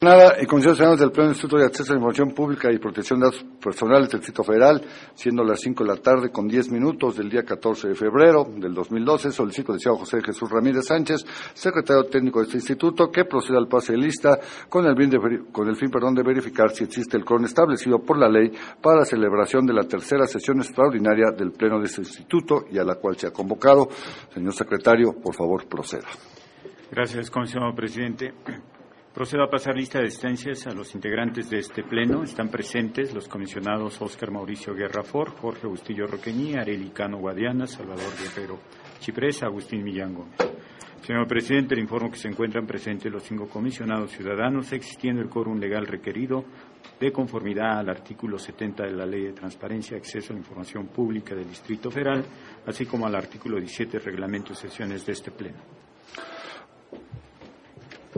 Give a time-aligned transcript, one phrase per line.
[0.00, 3.26] Nada, en comisiones del Pleno Instituto de Acceso a la Información Pública y Protección de
[3.26, 4.80] Datos Personales del Distrito Federal,
[5.16, 8.74] siendo las 5 de la tarde con 10 minutos del día 14 de febrero del
[8.74, 13.66] 2012, solicito al José Jesús Ramírez Sánchez, secretario técnico de este instituto, que proceda al
[13.66, 15.18] pase de lista con el, fin, de,
[15.50, 18.98] con el fin perdón, de verificar si existe el cron establecido por la ley para
[19.00, 22.94] la celebración de la tercera sesión extraordinaria del Pleno de este instituto y a la
[22.94, 23.88] cual se ha convocado.
[24.32, 26.06] Señor secretario, por favor, proceda.
[26.92, 28.32] Gracias, comisionado presidente.
[29.18, 32.22] Procedo a pasar lista de asistencias a los integrantes de este pleno.
[32.22, 38.60] Están presentes los comisionados Óscar Mauricio Guerrafor, Jorge Bustillo Roqueñí, Areli Cano Guadiana, Salvador Guerrero
[39.00, 40.36] Chipresa, Agustín Millán Gómez.
[41.02, 45.58] Señor presidente, le informo que se encuentran presentes los cinco comisionados ciudadanos, existiendo el quórum
[45.58, 46.44] legal requerido
[47.00, 51.34] de conformidad al artículo 70 de la Ley de Transparencia Acceso a la Información Pública
[51.34, 52.24] del Distrito Federal,
[52.64, 55.87] así como al artículo 17 del Reglamento de Sesiones de este pleno.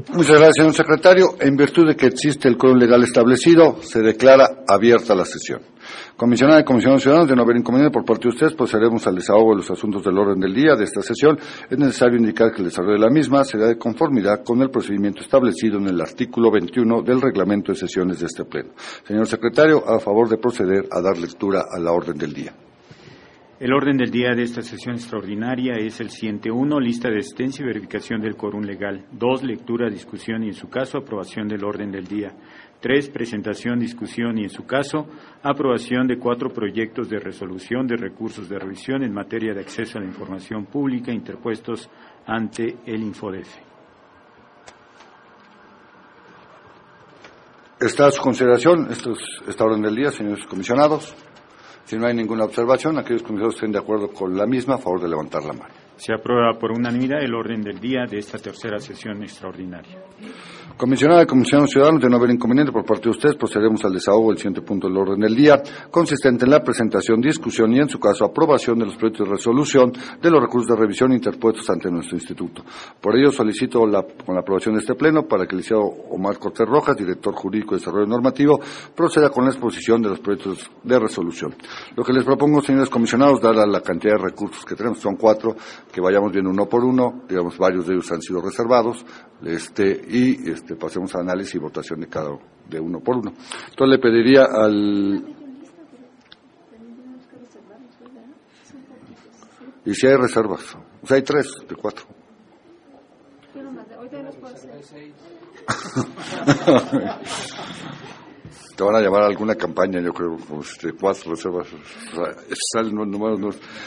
[0.08, 1.34] Muchas gracias, señor secretario.
[1.40, 5.60] En virtud de que existe el quórum legal establecido, se declara abierta la sesión.
[6.16, 9.50] Comisionada y comisionados ciudadanos, de no haber inconveniente por parte de ustedes, procederemos al desahogo
[9.50, 11.38] de los asuntos del orden del día de esta sesión.
[11.68, 15.22] Es necesario indicar que el desarrollo de la misma será de conformidad con el procedimiento
[15.22, 18.70] establecido en el artículo 21 del reglamento de sesiones de este pleno.
[19.06, 22.54] Señor secretario, a favor de proceder a dar lectura a la orden del día.
[23.60, 26.50] El orden del día de esta sesión extraordinaria es el siguiente.
[26.50, 29.04] Uno, lista de asistencia y verificación del quórum legal.
[29.12, 32.32] Dos, lectura, discusión y, en su caso, aprobación del orden del día.
[32.80, 35.06] Tres, presentación, discusión y, en su caso,
[35.42, 40.00] aprobación de cuatro proyectos de resolución de recursos de revisión en materia de acceso a
[40.00, 41.90] la información pública interpuestos
[42.26, 43.58] ante el Infodef.
[47.78, 51.14] Está a su consideración esta orden del día, señores comisionados.
[51.90, 55.00] Si no hay ninguna observación, aquellos comisionados estén de acuerdo con la misma, a favor
[55.00, 55.74] de levantar la mano.
[55.96, 59.98] Se aprueba por unanimidad el orden del día de esta tercera sesión extraordinaria.
[60.80, 64.30] Comisionada de Comisión Ciudadanos, de no haber inconveniente por parte de ustedes, procederemos al desahogo
[64.30, 68.00] del siguiente punto del orden del día, consistente en la presentación, discusión y, en su
[68.00, 72.16] caso, aprobación de los proyectos de resolución de los recursos de revisión interpuestos ante nuestro
[72.16, 72.64] instituto.
[72.98, 76.38] Por ello, solicito la, con la aprobación de este pleno para que el licenciado Omar
[76.38, 78.58] Cortés Rojas, director jurídico de desarrollo normativo,
[78.96, 81.54] proceda con la exposición de los proyectos de resolución.
[81.94, 85.54] Lo que les propongo, señores comisionados, dada la cantidad de recursos que tenemos, son cuatro,
[85.92, 89.04] que vayamos viendo uno por uno, digamos, varios de ellos han sido reservados,
[89.44, 92.30] este, y este, pasemos a análisis y votación de cada
[92.68, 93.32] de uno por uno.
[93.70, 95.36] Entonces le pediría al
[99.84, 102.04] y si hay reservas, o sea, hay tres de cuatro.
[108.80, 111.68] Te van a llamar a alguna campaña, yo creo, de cuatro reservas.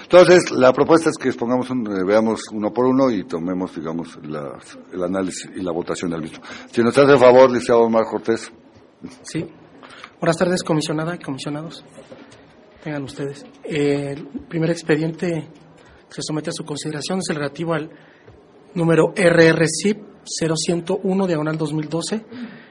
[0.03, 5.03] Entonces, la propuesta es que expongamos eh, veamos uno por uno y tomemos, digamos, el
[5.03, 6.43] análisis y la votación del mismo.
[6.71, 8.53] Si nos hace favor, licenciado Omar Cortés.
[9.23, 9.43] Sí.
[10.19, 11.83] Buenas tardes, comisionada y comisionados.
[12.83, 13.47] Tengan ustedes.
[13.63, 15.49] el primer expediente
[16.07, 17.89] que se somete a su consideración es el relativo al
[18.75, 22.25] número RRCIP 0101 diagonal 2012.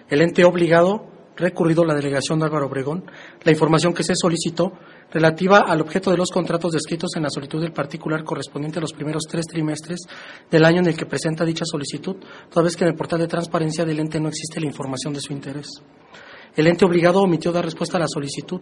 [0.08, 3.04] El ente obligado recurrido la delegación de Álvaro Obregón
[3.42, 4.72] la información que se solicitó
[5.12, 8.92] relativa al objeto de los contratos descritos en la solicitud del particular correspondiente a los
[8.92, 10.00] primeros tres trimestres
[10.50, 12.16] del año en el que presenta dicha solicitud,
[12.50, 15.20] toda vez que en el portal de transparencia del ente no existe la información de
[15.20, 15.68] su interés.
[16.54, 18.60] El ente obligado omitió dar respuesta a la solicitud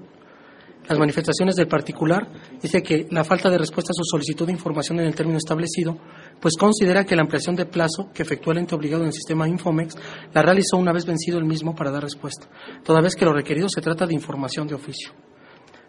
[0.90, 2.26] las manifestaciones del particular,
[2.60, 5.96] dice que la falta de respuesta a su solicitud de información en el término establecido,
[6.40, 9.48] pues considera que la ampliación de plazo que efectuó el ente obligado en el sistema
[9.48, 9.96] Infomex
[10.32, 12.48] la realizó una vez vencido el mismo para dar respuesta,
[12.82, 15.12] toda vez que lo requerido se trata de información de oficio.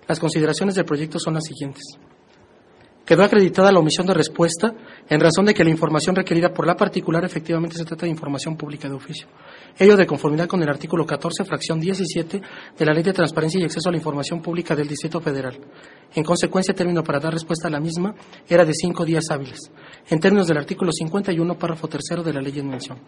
[0.08, 1.84] Las consideraciones del proyecto son las siguientes.
[3.06, 4.74] Quedó acreditada la omisión de respuesta
[5.10, 8.56] en razón de que la información requerida por la particular efectivamente se trata de información
[8.56, 9.28] pública de oficio.
[9.78, 12.42] Ello de conformidad con el artículo 14, fracción 17
[12.78, 15.58] de la Ley de Transparencia y Acceso a la Información Pública del Distrito Federal.
[16.14, 18.14] En consecuencia, el término para dar respuesta a la misma
[18.48, 19.72] era de cinco días hábiles,
[20.10, 23.00] en términos del artículo 51, párrafo tercero de la ley en mención.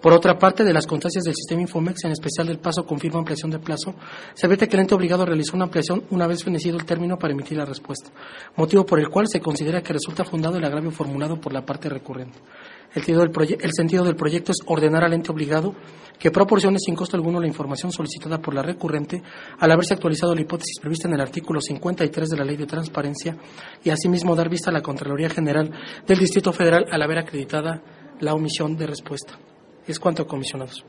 [0.00, 3.50] Por otra parte, de las constancias del sistema Infomex, en especial del paso confirma ampliación
[3.50, 3.96] de plazo,
[4.32, 7.32] se ve que el ente obligado realizó una ampliación una vez fenecido el término para
[7.32, 8.10] emitir la respuesta,
[8.56, 11.88] motivo por el cual se considera que resulta fundado el agravio formulado por la parte
[11.88, 12.38] recurrente.
[12.94, 13.02] El
[13.72, 15.74] sentido del proyecto es ordenar al ente obligado
[16.18, 19.22] que proporcione sin costo alguno la información solicitada por la recurrente
[19.58, 23.36] al haberse actualizado la hipótesis prevista en el artículo 53 de la Ley de Transparencia
[23.82, 25.70] y asimismo dar vista a la Contraloría General
[26.06, 27.82] del Distrito Federal al haber acreditada
[28.20, 29.38] la omisión de respuesta.
[29.88, 30.84] Es cuanto comisionados.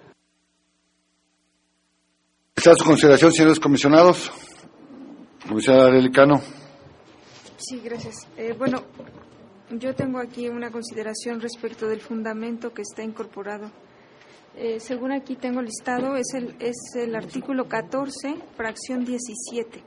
[2.56, 4.30] ¿Está a su consideración, señores comisionados?
[5.48, 6.42] Comisionada Delicano.
[7.58, 8.28] Sí, gracias.
[8.36, 8.84] Eh, bueno,
[9.72, 13.72] yo tengo aquí una consideración respecto del fundamento que está incorporado
[14.56, 19.82] Eh, según aquí tengo listado, es el, es el artículo 14, fracción 17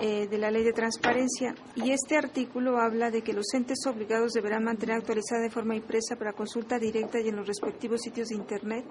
[0.00, 1.54] eh, de la Ley de Transparencia.
[1.74, 6.16] Y este artículo habla de que los entes obligados deberán mantener actualizada de forma impresa
[6.16, 8.84] para consulta directa y en los respectivos sitios de Internet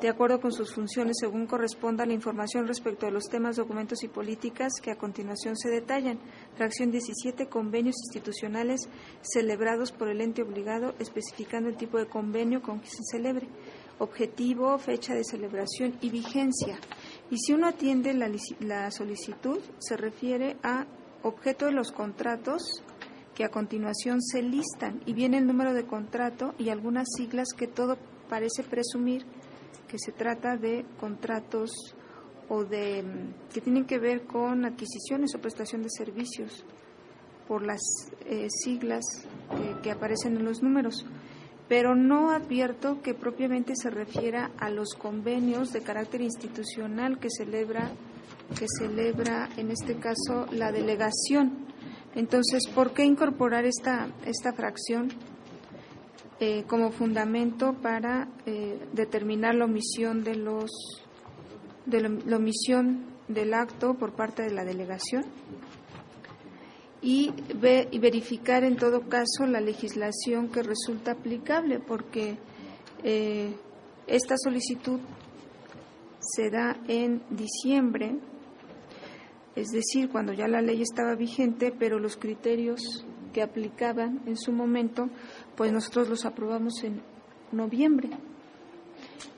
[0.00, 4.08] de acuerdo con sus funciones según corresponda la información respecto a los temas, documentos y
[4.08, 6.18] políticas que a continuación se detallan.
[6.56, 7.46] Fracción 17.
[7.46, 8.80] Convenios institucionales
[9.20, 13.46] celebrados por el ente obligado, especificando el tipo de convenio con que se celebre,
[13.98, 16.78] objetivo, fecha de celebración y vigencia.
[17.32, 18.30] Y si uno atiende la,
[18.60, 20.84] la solicitud, se refiere a
[21.22, 22.82] objeto de los contratos
[23.34, 25.00] que a continuación se listan.
[25.06, 27.96] Y viene el número de contrato y algunas siglas que todo
[28.28, 29.24] parece presumir
[29.88, 31.70] que se trata de contratos
[32.50, 33.02] o de
[33.54, 36.66] que tienen que ver con adquisiciones o prestación de servicios
[37.48, 37.80] por las
[38.26, 39.04] eh, siglas
[39.82, 41.06] que, aparecen en los números,
[41.72, 47.90] pero no advierto que propiamente se refiera a los convenios de carácter institucional que celebra
[48.58, 51.64] que celebra en este caso la delegación.
[52.14, 55.08] Entonces, ¿por qué incorporar esta esta fracción?
[56.40, 60.70] Eh, como fundamento para eh, determinar la omisión de los
[61.86, 65.24] de la, omisión del acto por parte de la delegación
[67.02, 67.32] y,
[67.90, 72.38] y, verificar en todo caso la legislación que resulta aplicable porque
[73.02, 73.52] eh,
[74.06, 75.00] esta solicitud
[76.20, 78.18] se da en diciembre
[79.54, 83.04] es decir, cuando ya la ley estaba vigente, pero los criterios
[83.34, 85.10] que aplicaban en su momento,
[85.56, 87.02] pues nosotros los aprobamos en
[87.50, 88.10] noviembre.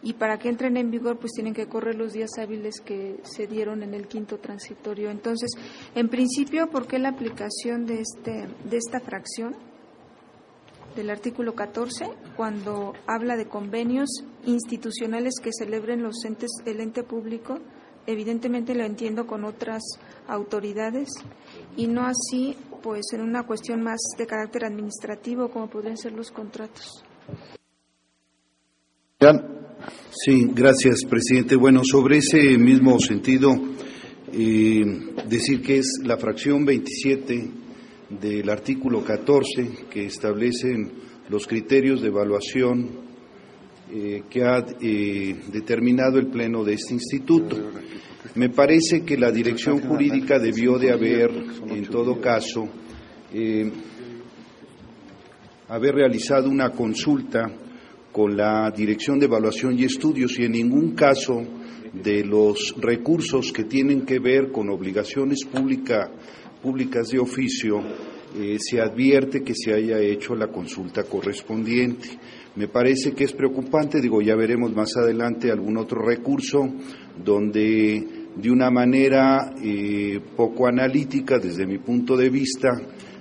[0.03, 3.47] Y para que entren en vigor, pues tienen que correr los días hábiles que se
[3.47, 5.11] dieron en el quinto transitorio.
[5.11, 5.50] Entonces,
[5.94, 9.56] en principio, ¿por qué la aplicación de, este, de esta fracción
[10.94, 12.06] del artículo 14
[12.37, 14.09] cuando habla de convenios
[14.44, 17.59] institucionales que celebren los entes, el ente público?
[18.06, 19.82] Evidentemente lo entiendo con otras
[20.29, 21.09] autoridades
[21.77, 26.31] y no así pues en una cuestión más de carácter administrativo como podrían ser los
[26.31, 27.03] contratos.
[30.11, 31.56] Sí, gracias, presidente.
[31.56, 33.55] Bueno, sobre ese mismo sentido,
[34.31, 34.85] eh,
[35.26, 37.49] decir que es la fracción 27
[38.21, 40.93] del artículo 14 que establecen
[41.31, 42.91] los criterios de evaluación
[43.91, 47.56] eh, que ha eh, determinado el Pleno de este instituto.
[48.35, 51.31] Me parece que la dirección jurídica debió de haber,
[51.70, 52.69] en todo caso,
[55.69, 57.50] haber realizado una consulta
[58.15, 61.43] con la Dirección de Evaluación y Estudios y en ningún caso
[61.93, 67.83] de los recursos que tienen que ver con obligaciones públicas de oficio
[68.37, 72.07] eh, se advierte que se haya hecho la consulta correspondiente.
[72.55, 76.73] Me parece que es preocupante, digo, ya veremos más adelante algún otro recurso
[77.25, 82.69] donde de una manera eh, poco analítica desde mi punto de vista,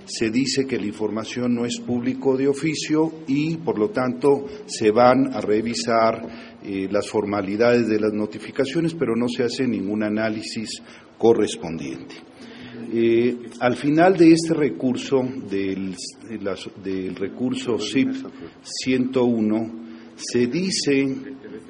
[0.06, 4.92] se dice que la información no es público de oficio y, por lo tanto, se
[4.92, 10.82] van a revisar eh, las formalidades de las notificaciones, pero no se hace ningún análisis
[11.18, 12.16] correspondiente.
[12.96, 15.96] Eh, al final de este recurso, del,
[16.84, 18.10] del recurso CIP
[18.62, 19.84] 101,
[20.16, 21.08] se dice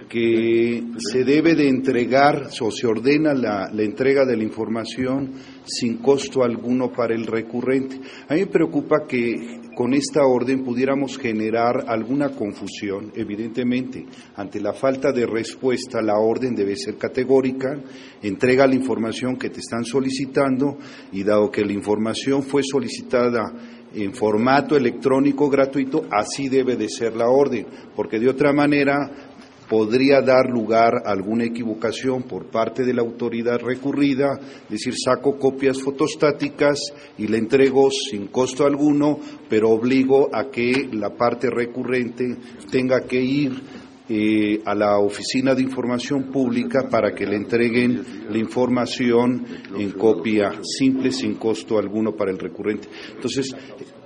[0.08, 5.32] que se debe de entregar o se ordena la, entrega de la información
[5.66, 8.00] sin costo alguno para el recurrente.
[8.28, 13.12] A mí me preocupa que con esta orden pudiéramos generar alguna confusión.
[13.16, 14.06] Evidentemente,
[14.36, 17.80] ante la falta de respuesta, la orden debe ser categórica,
[18.22, 20.78] entrega la información que te están solicitando
[21.12, 23.52] y dado que la información fue solicitada
[23.96, 29.33] en formato electrónico gratuito, así debe de ser la orden, porque de otra manera
[29.74, 35.40] podría dar lugar a alguna equivocación por parte de la autoridad recurrida, es decir, saco
[35.40, 36.80] copias fotostáticas
[37.18, 42.38] y le entrego sin costo alguno, pero obligo a que la parte recurrente
[42.70, 43.64] tenga que ir
[44.10, 49.44] eh, a la Oficina de Información Pública para que le entreguen la información
[49.76, 52.90] en copia simple, sin costo alguno para el recurrente.
[53.16, 53.56] Entonces,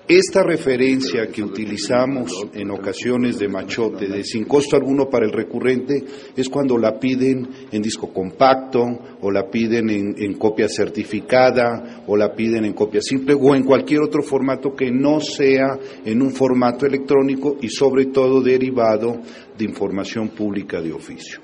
[0.08, 6.02] esta referencia que utilizamos en ocasiones de machote, de sin costo alguno para el recurrente,
[6.36, 8.86] es cuando la piden en disco compacto,
[9.20, 14.02] o la piden en, copia certificada, o la piden en copia simple, o en cualquier
[14.02, 19.20] otro formato que no sea en un formato electrónico y sobre todo derivado
[19.58, 21.42] de información pública de oficio.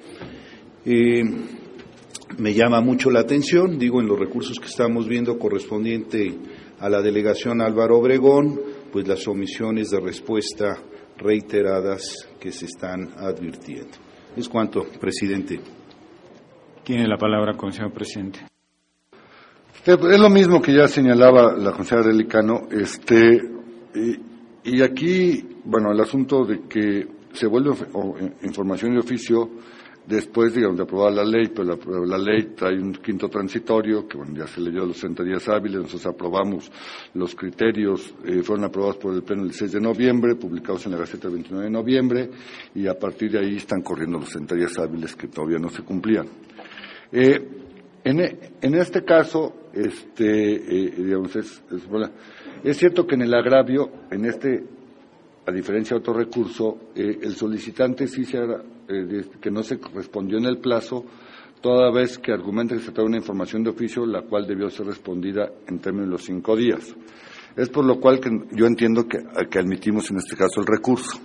[0.86, 1.24] Eh,
[2.38, 6.34] me llama mucho la atención, digo, en los recursos que estamos viendo correspondiente
[6.84, 8.60] a la delegación Álvaro Obregón,
[8.92, 10.76] pues las omisiones de respuesta
[11.18, 13.94] reiteradas que se están advirtiendo.
[14.36, 15.62] Es cuanto, presidente.
[16.84, 18.42] Tiene la palabra, señor presidente.
[19.86, 23.42] Es lo mismo que ya señalaba la consejera Delicano, este,
[24.66, 27.72] y, aquí, bueno, el asunto de que se vuelve
[28.44, 29.50] información de oficio
[30.08, 34.34] después, digamos, de aprobar la ley, pero la, ley trae un quinto transitorio, que bueno,
[34.36, 36.72] ya se leyó los 60 días hábiles, nosotros aprobamos
[37.14, 41.00] los criterios, eh, fueron aprobados por el Pleno el 6 de noviembre, publicados en la
[41.00, 42.30] Gaceta el 29 de noviembre,
[42.76, 45.84] y a partir de ahí están corriendo los 60 días hábiles que todavía no se
[45.84, 46.28] cumplían.
[47.12, 47.60] Eh,
[48.06, 51.64] en, este caso, este, eh, digamos, es,
[52.64, 54.62] es, cierto que en el agravio, en este,
[55.46, 60.38] a diferencia de otro recurso, eh, el solicitante sí se eh, que no se respondió
[60.38, 61.06] en el plazo,
[61.62, 64.70] toda vez que argumenta que se trata de una información de oficio, la cual debió
[64.70, 66.96] ser respondida en términos de los cinco días.
[67.56, 69.20] Es por lo cual que yo entiendo que,
[69.50, 71.20] que admitimos en este caso el recurso.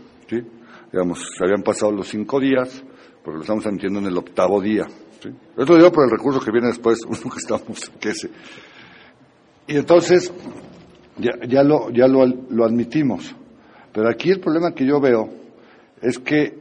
[0.92, 2.84] Digamos, se habían pasado los cinco días,
[3.22, 4.86] porque lo estamos admitiendo en el octavo día.
[5.22, 5.28] ¿sí?
[5.56, 8.30] Esto lo digo por el recurso que viene después, uno que estamos, que ese.
[9.66, 10.32] Y entonces,
[11.18, 13.34] ya, ya, lo, ya lo, lo, admitimos.
[13.92, 15.28] Pero aquí el problema que yo veo
[16.00, 16.58] es que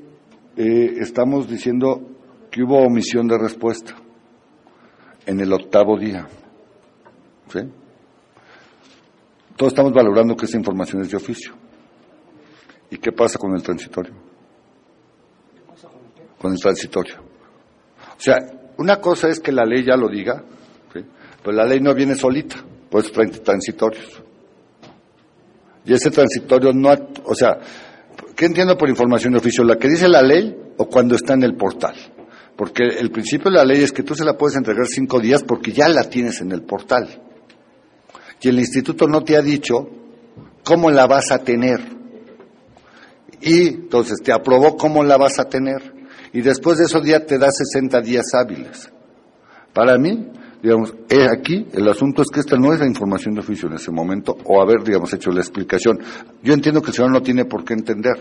[0.56, 2.02] eh, estamos diciendo
[2.50, 3.96] que hubo omisión de respuesta
[5.26, 6.28] en el octavo día.
[7.52, 7.60] ¿Sí?
[9.56, 11.54] Todos estamos valorando que esa información es de oficio.
[12.90, 14.14] ¿Y qué pasa con el transitorio?
[16.40, 17.16] Con el transitorio.
[18.18, 18.38] O sea,
[18.78, 20.44] una cosa es que la ley ya lo diga,
[21.44, 22.56] pero la ley no viene solita,
[22.90, 24.24] pues transitorios.
[25.88, 26.90] Y ese transitorio no,
[27.24, 27.58] o sea,
[28.36, 29.64] ¿qué entiendo por información de oficio?
[29.64, 31.96] ¿La que dice la ley o cuando está en el portal?
[32.58, 35.44] Porque el principio de la ley es que tú se la puedes entregar cinco días
[35.44, 37.08] porque ya la tienes en el portal.
[38.42, 39.90] Y el instituto no te ha dicho
[40.64, 41.80] cómo la vas a tener.
[43.40, 45.98] Y entonces te aprobó cómo la vas a tener
[46.34, 48.92] y después de esos días te da 60 días hábiles.
[49.74, 50.94] Para mí, digamos,
[51.32, 54.36] aquí el asunto es que esta no es la información de oficio en ese momento,
[54.46, 56.00] o haber, digamos, hecho la explicación.
[56.44, 58.18] Yo entiendo que el señor no tiene por qué entender,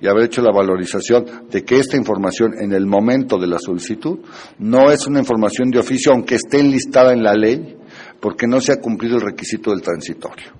[0.00, 4.18] y haber hecho la valorización de que esta información en el momento de la solicitud
[4.58, 7.76] no es una información de oficio, aunque esté enlistada en la ley,
[8.20, 10.52] porque no se ha cumplido el requisito del transitorio.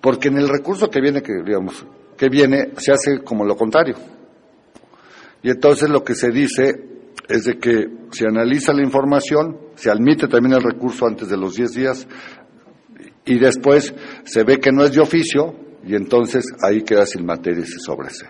[0.00, 3.94] Porque en el recurso que viene, que digamos, que viene, se hace como lo contrario
[5.42, 6.97] y entonces lo que se dice
[7.28, 11.54] es de que se analiza la información, se admite también el recurso antes de los
[11.54, 12.08] 10 días
[13.24, 13.94] y después
[14.24, 15.54] se ve que no es de oficio
[15.84, 18.28] y entonces ahí queda sin materia y se sobresee.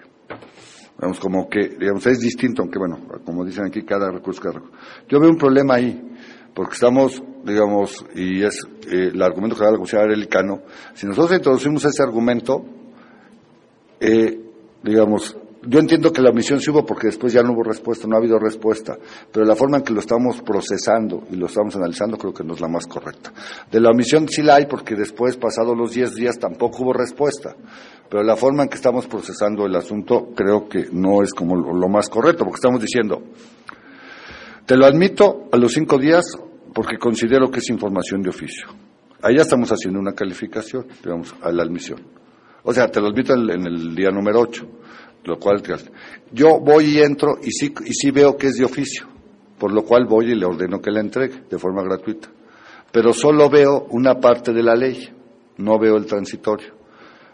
[1.01, 4.77] Vemos como que, digamos, es distinto, aunque bueno, como dicen aquí, cada recurso, cada recurso.
[5.09, 6.03] Yo veo un problema ahí,
[6.53, 10.63] porque estamos, digamos, y es eh, el argumento que da la Comisión Arelicano,
[10.95, 12.65] si nosotros introducimos ese argumento,
[14.01, 14.41] eh,
[14.83, 18.15] digamos, yo entiendo que la omisión se hubo porque después ya no hubo respuesta, no
[18.15, 18.97] ha habido respuesta,
[19.33, 22.55] pero la forma en que lo estamos procesando y lo estamos analizando creo que no
[22.55, 23.33] es la más correcta.
[23.71, 27.57] De la omisión sí la hay porque después, pasados los 10 días, tampoco hubo respuesta,
[28.09, 31.89] pero la forma en que estamos procesando el asunto creo que no es como lo,
[31.89, 33.23] más correcto, porque estamos diciendo,
[34.65, 36.25] te lo admito a los cinco días
[36.73, 38.69] porque considero que es información de oficio.
[39.23, 42.01] Ahí ya estamos haciendo una calificación, digamos, a la admisión.
[42.63, 44.78] O sea, te lo admito en el día número 8
[45.29, 45.63] lo cual
[46.33, 49.07] yo voy y entro y sí, y sí veo que es de oficio,
[49.59, 52.29] por lo cual voy y le ordeno que la entregue de forma gratuita.
[52.91, 55.09] Pero solo veo una parte de la ley,
[55.59, 56.73] no veo el transitorio,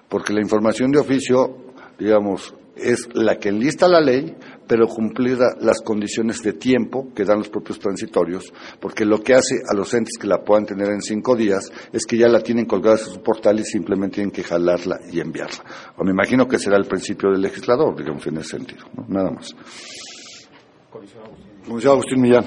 [0.08, 1.56] porque la información de oficio,
[1.98, 4.34] digamos, es la que enlista la ley,
[4.66, 9.56] pero cumplir las condiciones de tiempo que dan los propios transitorios, porque lo que hace
[9.68, 12.66] a los entes que la puedan tener en cinco días es que ya la tienen
[12.66, 15.64] colgada en sus portales y simplemente tienen que jalarla y enviarla.
[15.96, 19.54] O me imagino que será el principio del legislador, digamos, en ese sentido, nada más.
[21.66, 22.44] Comisionado Agustín Millán.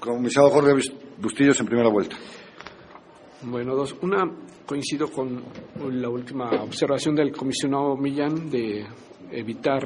[0.00, 2.16] Comisionado Jorge Bustillos en primera vuelta.
[3.42, 3.94] Bueno, dos.
[4.02, 4.30] Una,
[4.66, 5.42] coincido con
[5.90, 8.84] la última observación del comisionado Millán de
[9.30, 9.82] evitar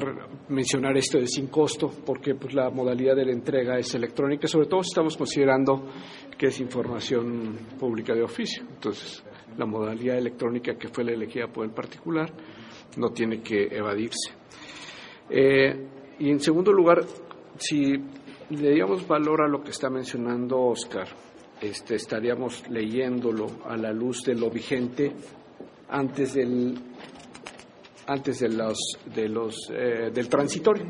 [0.49, 4.67] mencionar esto de sin costo, porque pues, la modalidad de la entrega es electrónica, sobre
[4.67, 5.87] todo si estamos considerando
[6.37, 8.63] que es información pública de oficio.
[8.69, 9.23] Entonces,
[9.57, 12.31] la modalidad electrónica que fue la elegida por el particular
[12.97, 14.31] no tiene que evadirse.
[15.29, 15.87] Eh,
[16.19, 17.03] y en segundo lugar,
[17.57, 17.93] si
[18.49, 21.07] le damos valor a lo que está mencionando Oscar,
[21.61, 25.11] este, estaríamos leyéndolo a la luz de lo vigente
[25.89, 26.77] antes del
[28.07, 28.77] antes de los,
[29.13, 30.85] de los eh, del transitorio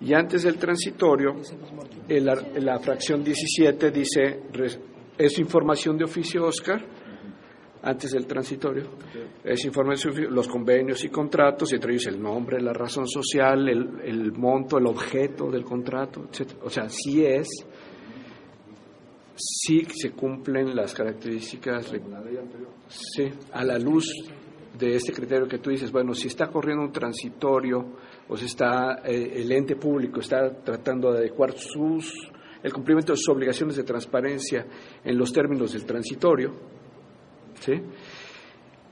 [0.00, 1.36] y antes del transitorio
[2.08, 4.42] la fracción 17 dice
[5.16, 6.84] es información de oficio Oscar
[7.82, 8.90] antes del transitorio,
[9.42, 14.00] es información, los convenios y contratos, y entre ellos el nombre, la razón social, el,
[14.04, 16.58] el monto, el objeto del contrato, etc.
[16.62, 17.48] O sea, sí es,
[19.34, 21.92] sí se cumplen las características,
[22.88, 24.06] sí, a la luz
[24.78, 27.96] de este criterio que tú dices, bueno, si está corriendo un transitorio
[28.28, 32.30] o si está eh, el ente público está tratando de adecuar sus
[32.62, 34.66] el cumplimiento de sus obligaciones de transparencia
[35.02, 36.52] en los términos del transitorio,
[37.58, 37.72] ¿sí?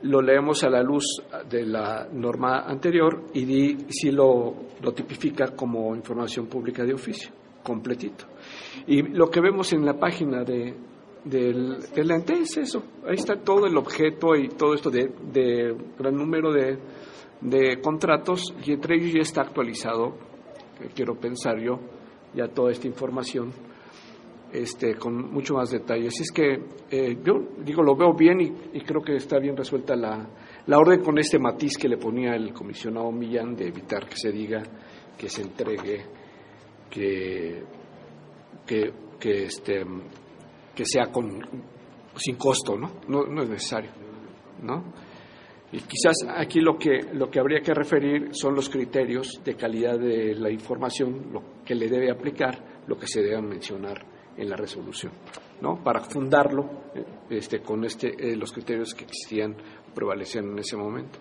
[0.03, 1.05] lo leemos a la luz
[1.49, 7.31] de la norma anterior y si lo, lo tipifica como información pública de oficio,
[7.69, 8.25] completito.
[8.87, 10.75] Y lo que vemos en la página de,
[11.25, 12.83] del, del es eso.
[13.07, 16.79] Ahí está todo el objeto y todo esto de, de gran número de,
[17.43, 20.15] de contratos y entre ellos ya está actualizado,
[20.81, 21.79] eh, quiero pensar yo,
[22.35, 23.53] ya toda esta información
[24.53, 26.09] este, con mucho más detalle.
[26.09, 26.59] Así es que
[26.91, 30.27] eh, yo digo, lo veo bien y, creo que está bien resuelta la,
[30.67, 34.33] la, orden con este matiz que le ponía el comisionado Millán de evitar que se
[34.33, 34.63] diga
[35.19, 36.07] que se entregue,
[36.91, 37.63] que,
[38.67, 39.85] que, que, este,
[40.75, 41.41] que sea con,
[42.17, 43.01] sin costo, ¿no?
[43.09, 43.25] ¿no?
[43.27, 43.91] No es necesario,
[44.63, 44.85] ¿no?
[45.71, 49.99] Y quizás aquí lo que, lo que habría que referir son los criterios de calidad
[49.99, 54.03] de la información, lo que le debe aplicar, lo que se debe mencionar
[54.35, 55.13] en la resolución,
[55.61, 55.83] ¿no?
[55.83, 59.57] Para fundarlo eh, este, con este, eh, los criterios que existían
[59.95, 61.19] prevalecían en ese momento.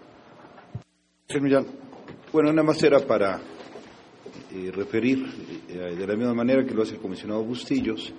[2.32, 3.42] Bueno, nada más era para
[4.54, 5.26] eh, referir
[5.68, 8.14] de la misma manera que lo hace el comisionado Bustillos,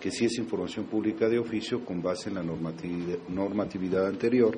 [0.00, 4.56] que sí es información pública de oficio con base en la normatividad, normatividad anterior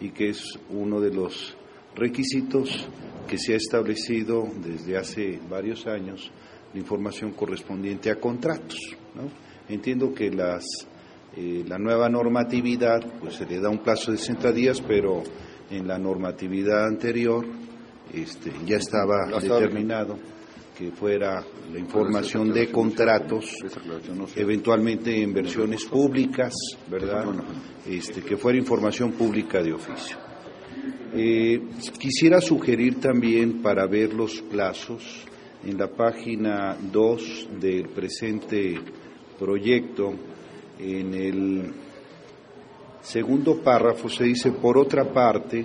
[0.00, 1.56] y que es uno de los
[1.94, 2.88] requisitos
[3.28, 6.30] que se ha establecido desde hace varios años
[6.72, 8.78] la información correspondiente a contratos.
[9.68, 10.64] Entiendo que las,
[11.36, 15.22] eh, la nueva normatividad, pues se le da un plazo de 60 días, pero
[15.70, 17.44] en la normatividad anterior
[18.12, 20.18] este, ya estaba determinado
[20.78, 23.56] que fuera la información de contratos,
[24.36, 26.54] eventualmente en versiones públicas,
[26.88, 27.24] ¿verdad?
[27.84, 30.16] Este, que fuera información pública de oficio.
[31.12, 31.60] Eh,
[31.98, 35.24] quisiera sugerir también para ver los plazos
[35.64, 38.78] en la página 2 del presente
[39.36, 40.14] proyecto,
[40.78, 41.72] en el
[43.02, 45.64] segundo párrafo se dice, por otra parte,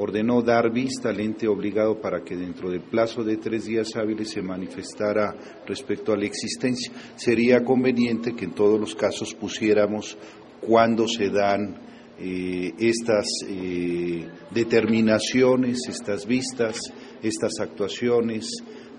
[0.00, 4.30] ordenó dar vista al ente obligado para que dentro del plazo de tres días hábiles
[4.30, 5.34] se manifestara
[5.66, 6.90] respecto a la existencia.
[7.16, 10.16] Sería conveniente que en todos los casos pusiéramos
[10.62, 11.76] cuándo se dan
[12.18, 16.80] eh, estas eh, determinaciones, estas vistas,
[17.22, 18.46] estas actuaciones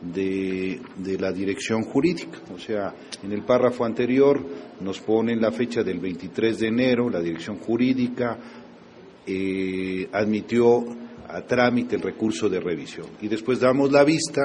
[0.02, 0.80] de,
[1.20, 2.40] la dirección jurídica.
[2.54, 4.40] O sea, en el párrafo anterior
[4.80, 8.38] nos ponen la fecha del 23 de enero, la dirección jurídica
[9.26, 10.84] eh, admitió
[11.28, 13.08] a trámite el recurso de revisión.
[13.22, 14.42] Y después damos la vista,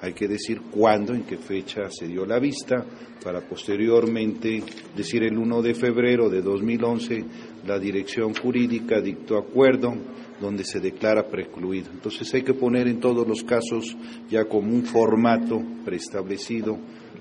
[0.00, 2.84] hay que decir cuándo, en qué fecha se dio la vista,
[3.22, 4.62] para posteriormente
[4.96, 7.24] decir el 1 de febrero de 2011
[7.66, 9.94] la dirección jurídica dictó acuerdo
[10.40, 11.90] donde se declara precluido.
[11.92, 13.94] Entonces hay que poner en todos los casos
[14.30, 16.78] ya como un formato preestablecido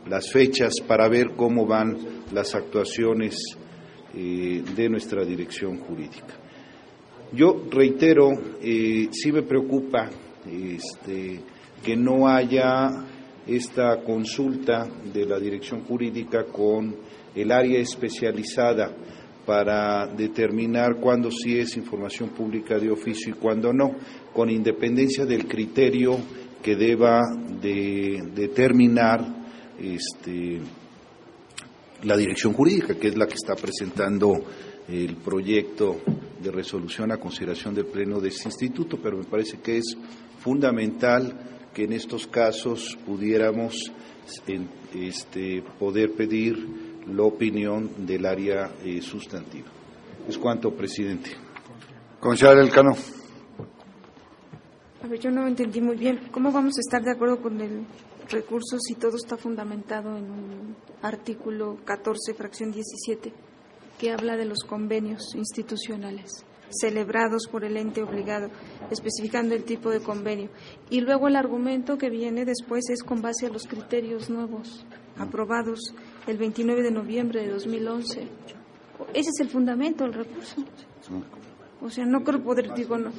[0.08, 1.98] las fechas para ver cómo van
[2.34, 3.38] las actuaciones
[4.15, 6.48] eh, de nuestra dirección jurídica.
[7.31, 10.09] Yo reitero, eh, sí me preocupa
[10.47, 11.39] este,
[11.83, 13.05] que no haya
[13.45, 16.95] esta consulta de la dirección jurídica con
[17.35, 18.91] el área especializada
[19.45, 23.91] para determinar cuándo sí es información pública de oficio y cuándo no,
[24.33, 26.17] con independencia del criterio
[26.63, 27.21] que deba
[27.61, 29.21] de determinar
[29.79, 30.59] este,
[32.03, 34.33] la dirección jurídica, que es la que está presentando
[34.89, 35.97] el proyecto
[36.41, 39.97] de resolución a consideración del Pleno de este instituto, pero me parece que es
[40.39, 41.34] fundamental
[41.73, 43.91] que en estos casos pudiéramos
[44.95, 46.58] este, poder pedir
[47.08, 49.67] la opinión del área eh, sustantiva.
[50.28, 51.32] Es cuanto, presidente.
[52.19, 52.91] Comisario Elcano.
[55.04, 56.19] A ver, yo no entendí muy bien.
[56.32, 57.86] ¿Cómo vamos a estar de acuerdo con el
[58.30, 63.34] recurso si todo está fundamentado en un artículo 14, fracción 17,
[63.99, 66.45] que habla de los convenios institucionales?
[66.71, 68.49] celebrados por el ente obligado,
[68.91, 70.49] especificando el tipo de convenio.
[70.89, 74.85] Y luego el argumento que viene después es con base a los criterios nuevos
[75.17, 75.79] aprobados
[76.27, 78.27] el 29 de noviembre de 2011.
[79.13, 80.63] Ese es el fundamento del recurso.
[81.81, 83.12] O sea, no creo poder, digo, no.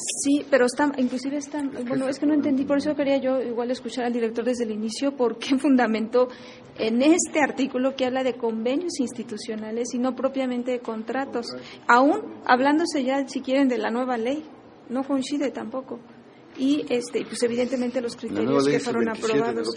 [0.00, 3.70] Sí, pero está, inclusive está, bueno, es que no entendí, por eso quería yo igual
[3.70, 6.28] escuchar al director desde el inicio, por qué fundamentó
[6.78, 11.54] en este artículo que habla de convenios institucionales y no propiamente de contratos,
[11.86, 14.42] aún hablándose ya, si quieren, de la nueva ley,
[14.88, 16.00] no coincide tampoco
[16.56, 19.68] y este pues evidentemente los criterios que fueron aprobados.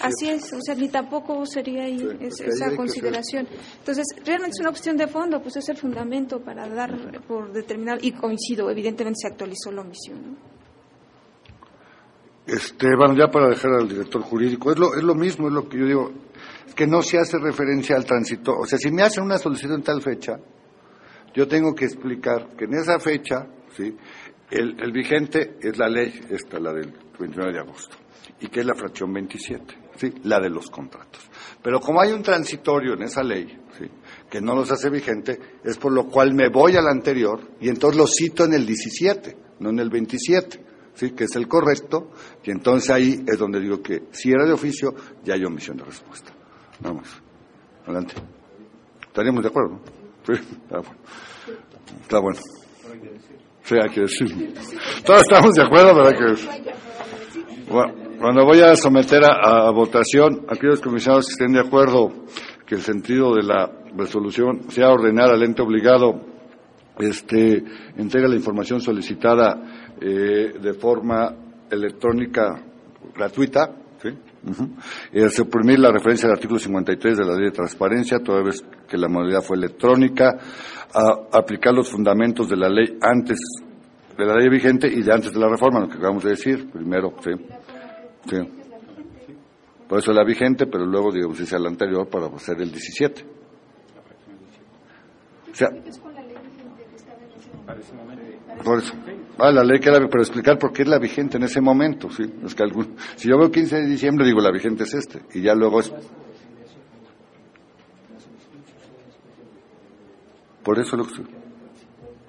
[0.00, 3.46] así es o sea ni tampoco sería ahí esa consideración.
[3.78, 7.98] entonces realmente es una cuestión de fondo pues es el fundamento para dar por determinado
[8.02, 10.36] y coincido evidentemente se actualizó la omisión
[12.46, 15.68] este bueno ya para dejar al director jurídico es lo es lo mismo es lo
[15.68, 16.12] que yo digo
[16.66, 18.56] es que no se hace referencia al tránsito.
[18.56, 20.38] O sea si me hacen una solicitud en tal fecha
[21.34, 23.96] yo tengo que explicar que en esa fecha sí
[24.50, 27.96] el, vigente es la ley, esta, la del 29 de agosto,
[28.40, 30.12] y que es la fracción 27, ¿sí?
[30.24, 31.22] la de los contratos.
[31.62, 33.86] Pero como hay un transitorio en esa ley, ¿sí?
[34.30, 37.98] que no los hace vigente, es por lo cual me voy al anterior y entonces
[37.98, 41.10] lo cito en el 17, no en el 27, ¿sí?
[41.10, 42.12] que es el correcto,
[42.44, 45.84] y entonces ahí es donde digo que si era de oficio, ya hay omisión de
[45.84, 46.32] respuesta.
[46.80, 47.08] Vamos,
[47.84, 48.14] adelante.
[49.06, 49.80] ¿Estaríamos de acuerdo?
[50.28, 50.96] Está bueno.
[52.02, 52.40] Está bueno.
[53.74, 54.04] Hay que.
[55.04, 56.12] Todos estamos de acuerdo, ¿verdad?
[56.12, 62.12] Que bueno, cuando voy a someter a, votación, aquellos comisionados que estén de acuerdo
[62.64, 66.20] que el sentido de la resolución sea ordenar al ente obligado
[66.98, 67.64] este,
[67.96, 71.34] entrega la información solicitada eh, de forma
[71.68, 72.62] electrónica
[73.14, 73.70] gratuita,
[74.46, 78.96] Uh suprimir la referencia al artículo 53 de la Ley de Transparencia, toda vez que
[78.96, 80.38] la modalidad fue electrónica,
[80.94, 83.38] a aplicar los fundamentos de la ley antes
[84.16, 86.70] de la ley vigente y de antes de la reforma, lo que acabamos de decir,
[86.70, 87.30] primero, sí.
[88.30, 88.36] sí.
[89.88, 93.24] Por eso la vigente, pero luego, digamos, dice la anterior para hacer el 17.
[95.50, 95.68] O sea,
[98.64, 98.94] por eso.
[99.38, 102.10] Ah, la ley que era, pero explicar por qué es la vigente en ese momento,
[102.10, 102.24] sí.
[102.44, 105.42] Es que algún, si yo veo 15 de diciembre, digo, la vigente es este, y
[105.42, 105.92] ya luego es
[110.66, 111.04] Por eso lo,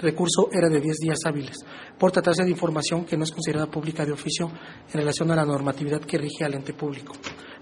[0.00, 1.58] recurso era de 10 días hábiles,
[1.98, 4.50] por tratarse de información que no es considerada pública de oficio
[4.88, 7.12] en relación a la normatividad que rige al ente público.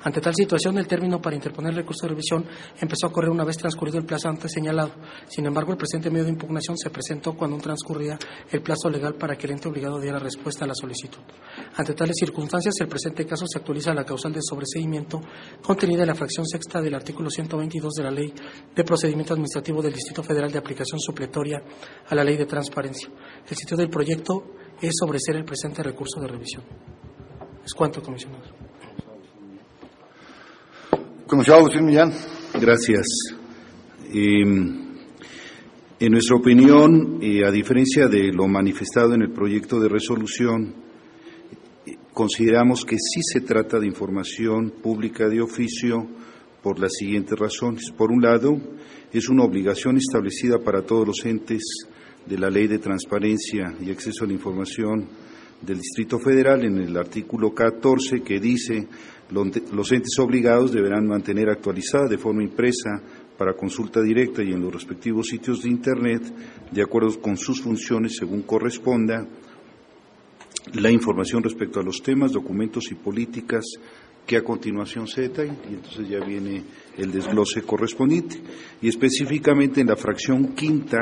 [0.05, 2.45] Ante tal situación, el término para interponer recurso de revisión
[2.81, 4.91] empezó a correr una vez transcurrido el plazo antes señalado.
[5.29, 8.19] Sin embargo, el presente medio de impugnación se presentó cuando transcurría
[8.51, 11.21] el plazo legal para que el ente obligado diera respuesta a la solicitud.
[11.77, 15.21] Ante tales circunstancias, el presente caso se actualiza a la causal de sobreseimiento
[15.63, 18.33] contenida en la fracción sexta del artículo 122 de la Ley
[18.75, 21.63] de Procedimiento Administrativo del Distrito Federal de aplicación supletoria
[22.09, 23.09] a la Ley de Transparencia.
[23.49, 26.65] El sitio del proyecto es sobreser el presente recurso de revisión.
[27.65, 28.43] Es cuanto, comisionado.
[31.27, 32.13] Comisionado Agustín Millán.
[32.61, 33.07] Gracias.
[34.13, 34.83] Em,
[36.01, 40.75] en nuestra opinión, a diferencia de lo manifestado en el proyecto de resolución,
[42.13, 46.07] consideramos que sí se trata de información pública de oficio
[46.63, 47.91] por las siguientes razones.
[47.97, 48.57] Por un lado,
[49.13, 51.63] es una obligación establecida para todos los entes
[52.27, 55.09] de la Ley de Transparencia y Acceso a la Información
[55.61, 58.89] del Distrito Federal en el artículo 14 que dice
[59.31, 63.01] los entes obligados deberán mantener actualizada de forma impresa
[63.39, 66.23] para consulta directa y en los respectivos sitios de Internet,
[66.71, 69.27] de acuerdo con sus funciones según corresponda,
[70.75, 73.65] la información respecto a los temas, documentos y políticas
[74.27, 76.63] que a continuación se detalla y entonces ya viene
[76.97, 78.41] el desglose correspondiente.
[78.81, 80.99] Y específicamente en la fracción quinta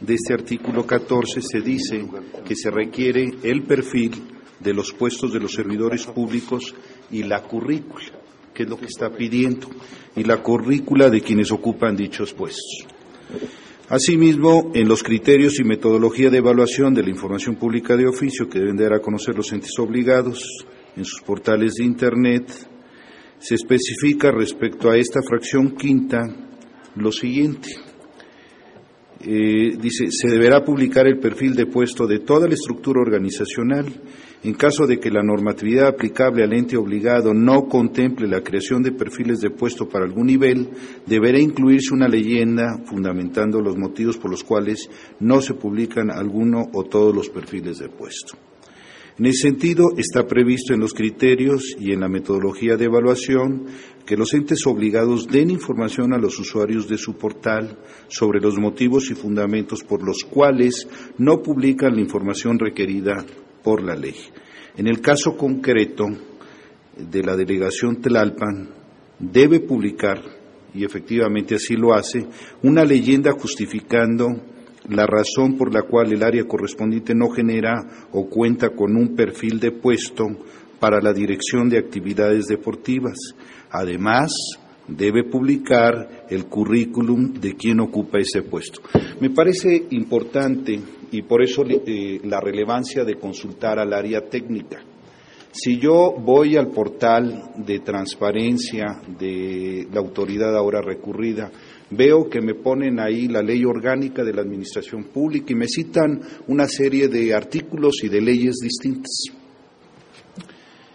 [0.00, 2.06] de este artículo 14 se dice
[2.44, 4.12] que se requiere el perfil
[4.60, 6.74] de los puestos de los servidores públicos
[7.10, 8.06] y la currícula,
[8.52, 9.68] que es lo que está pidiendo,
[10.16, 12.86] y la currícula de quienes ocupan dichos puestos.
[13.88, 18.58] Asimismo, en los criterios y metodología de evaluación de la información pública de oficio que
[18.58, 20.64] deben dar a conocer los entes obligados
[20.96, 22.50] en sus portales de Internet,
[23.38, 26.22] se especifica respecto a esta fracción quinta
[26.96, 27.68] lo siguiente.
[29.26, 33.86] Eh, dice, se deberá publicar el perfil de puesto de toda la estructura organizacional.
[34.42, 38.92] En caso de que la normatividad aplicable al ente obligado no contemple la creación de
[38.92, 40.68] perfiles de puesto para algún nivel,
[41.06, 46.84] deberá incluirse una leyenda fundamentando los motivos por los cuales no se publican alguno o
[46.84, 48.36] todos los perfiles de puesto.
[49.16, 53.66] En ese sentido, está previsto en los criterios y en la metodología de evaluación
[54.04, 59.10] que los entes obligados den información a los usuarios de su portal sobre los motivos
[59.12, 63.24] y fundamentos por los cuales no publican la información requerida
[63.62, 64.16] por la ley.
[64.76, 66.06] En el caso concreto
[66.96, 68.68] de la delegación Tlalpan,
[69.20, 70.20] debe publicar,
[70.74, 72.26] y efectivamente así lo hace,
[72.64, 74.53] una leyenda justificando
[74.88, 79.58] la razón por la cual el área correspondiente no genera o cuenta con un perfil
[79.60, 80.24] de puesto
[80.78, 83.16] para la dirección de actividades deportivas.
[83.70, 84.32] Además,
[84.86, 88.80] debe publicar el currículum de quien ocupa ese puesto.
[89.20, 90.78] Me parece importante
[91.10, 94.82] y por eso eh, la relevancia de consultar al área técnica.
[95.52, 101.50] Si yo voy al portal de transparencia de la autoridad ahora recurrida,
[101.90, 106.20] veo que me ponen ahí la ley orgánica de la administración pública y me citan
[106.48, 109.24] una serie de artículos y de leyes distintas.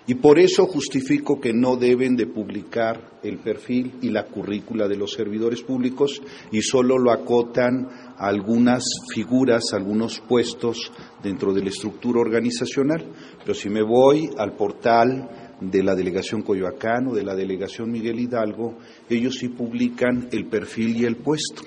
[0.10, 4.98] Y por eso justifico que no deben de publicar el perfil y la currícula de
[4.98, 6.20] los servidores públicos
[6.52, 13.06] y solo lo acotan algunas figuras, algunos puestos dentro de la estructura organizacional.
[13.42, 18.20] Pero si me voy al portal de la delegación Coyoacán o de la delegación Miguel
[18.20, 18.78] Hidalgo,
[19.10, 21.64] ellos sí publican el perfil y el puesto.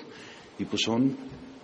[0.59, 1.15] Y pues son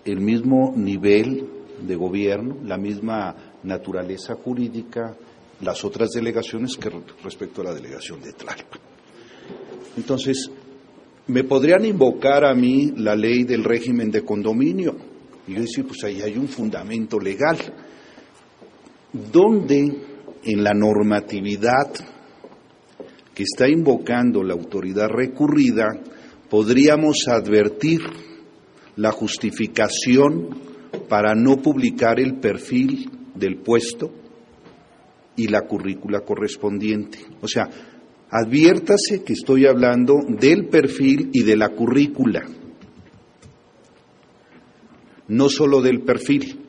[0.06, 1.48] el mismo nivel
[1.86, 5.16] de gobierno, la misma naturaleza jurídica,
[5.62, 6.92] las otras delegaciones que
[7.24, 8.80] respecto a la delegación de Tlalpan.
[9.98, 10.50] Entonces,
[11.28, 14.96] me podrían invocar a mí la ley del régimen de condominio.
[15.48, 17.58] Y yo decir, pues ahí hay un fundamento legal.
[19.32, 20.10] ¿Dónde
[20.44, 21.92] en la normatividad
[23.40, 25.88] que está invocando la autoridad recurrida,
[26.50, 28.02] podríamos advertir
[28.98, 30.50] la justificación
[31.08, 34.12] para no publicar el perfil del puesto
[35.38, 37.20] y la currícula correspondiente.
[37.40, 37.70] O sea,
[38.30, 42.44] adviértase que estoy hablando del perfil y de la currícula,
[45.30, 46.60] no solo del perfil.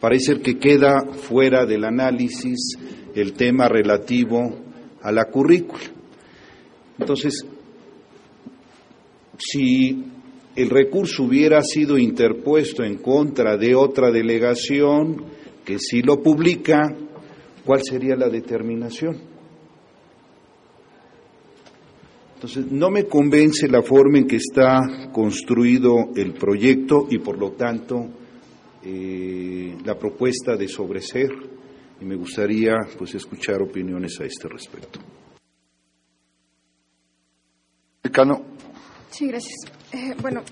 [0.00, 2.78] Parece que queda fuera del análisis
[3.14, 4.58] el tema relativo
[5.02, 5.93] a la currícula.
[6.98, 7.44] Entonces,
[9.38, 10.04] si
[10.54, 15.24] el recurso hubiera sido interpuesto en contra de otra delegación
[15.64, 16.94] que sí lo publica,
[17.64, 19.34] ¿cuál sería la determinación?
[22.34, 27.52] Entonces, no me convence la forma en que está construido el proyecto y, por lo
[27.52, 28.06] tanto,
[28.84, 31.30] eh, la propuesta de sobreser,
[32.00, 35.00] y me gustaría pues escuchar opiniones a este respecto.
[39.10, 39.54] Sí, gracias.
[39.92, 40.42] Eh, bueno,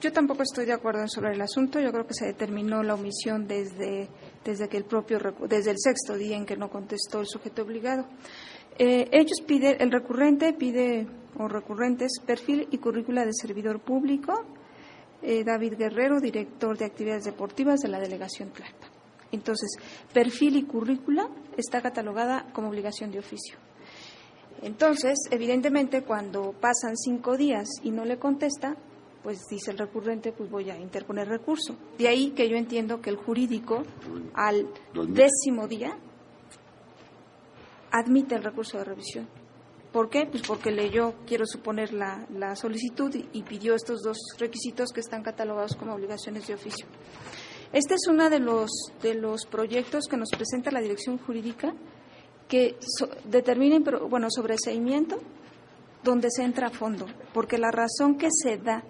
[0.00, 1.80] yo tampoco estoy de acuerdo sobre el asunto.
[1.80, 4.08] Yo creo que se determinó la omisión desde,
[4.44, 8.06] desde que el propio desde el sexto día en que no contestó el sujeto obligado.
[8.78, 11.06] Eh, ellos piden, el recurrente pide
[11.38, 14.44] o recurrentes perfil y currícula de servidor público.
[15.22, 18.88] Eh, David Guerrero, director de actividades deportivas de la delegación Tlalpa.
[19.32, 19.78] Entonces,
[20.12, 23.56] perfil y currícula está catalogada como obligación de oficio.
[24.62, 28.76] Entonces, evidentemente, cuando pasan cinco días y no le contesta,
[29.22, 31.76] pues dice el recurrente, pues voy a interponer recurso.
[31.98, 33.82] De ahí que yo entiendo que el jurídico,
[34.34, 34.68] al
[35.08, 35.96] décimo día,
[37.90, 39.28] admite el recurso de revisión.
[39.92, 40.26] ¿Por qué?
[40.26, 45.22] Pues porque leyó, quiero suponer, la, la solicitud y, pidió estos dos requisitos que están
[45.22, 46.84] catalogados como obligaciones de oficio.
[47.72, 51.74] Este es uno de los, de los proyectos que nos presenta la Dirección Jurídica
[52.48, 52.76] que
[53.24, 55.18] determinen, bueno, sobreseimiento
[56.02, 58.84] donde se entra a fondo, porque la razón que se da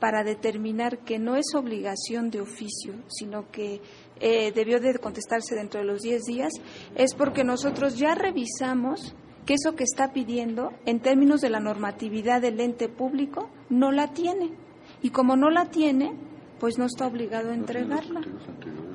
[0.00, 3.80] para determinar que no es obligación de oficio, sino que
[4.20, 6.52] eh, debió de contestarse dentro de los 10 días,
[6.94, 12.42] es porque nosotros ya revisamos que eso que está pidiendo, en términos de la normatividad
[12.42, 14.52] del ente público, no la tiene.
[15.00, 16.12] Y como no la tiene,
[16.60, 18.20] pues no está obligado a entregarla.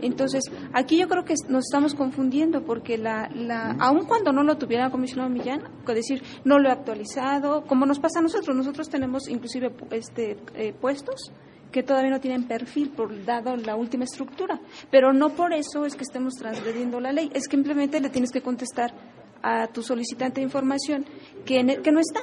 [0.06, 4.58] Entonces, aquí yo creo que nos estamos confundiendo porque la, la aun cuando no lo
[4.58, 8.56] tuviera el comisionado Millán, es decir, no lo he actualizado, como nos pasa a nosotros,
[8.56, 11.32] nosotros tenemos inclusive este eh, puestos
[11.72, 14.60] que todavía no tienen perfil por dado la última estructura,
[14.92, 18.32] pero no por eso es que estemos transgrediendo la ley, es que simplemente le tienes
[18.32, 18.94] que contestar
[19.42, 21.06] a tu solicitante de información
[21.46, 22.22] que, que no está.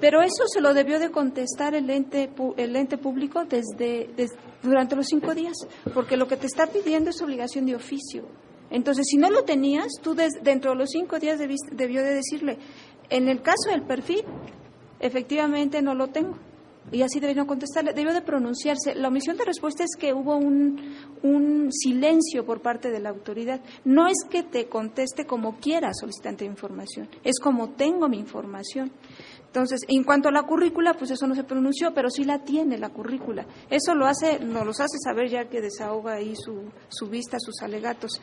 [0.00, 4.10] Pero eso se lo debió de contestar el ente, el ente público desde,
[4.62, 5.56] durante los cinco días,
[5.94, 8.24] porque lo que te está pidiendo es obligación de oficio.
[8.70, 12.58] Entonces, si no lo tenías, tú dentro de los cinco días debió de decirle,
[13.08, 14.24] en el caso del perfil,
[15.00, 16.36] efectivamente no lo tengo.
[16.90, 18.94] Y así debió contestarle, debió de pronunciarse.
[18.94, 23.60] La omisión de respuesta es que hubo un, un silencio por parte de la autoridad.
[23.84, 28.90] No es que te conteste como quiera solicitante de información, es como tengo mi información.
[29.48, 32.76] Entonces, en cuanto a la currícula, pues eso no se pronunció, pero sí la tiene
[32.76, 33.46] la currícula.
[33.70, 37.62] Eso lo hace, nos los hace saber ya que desahoga ahí su, su vista, sus
[37.62, 38.20] alegatos.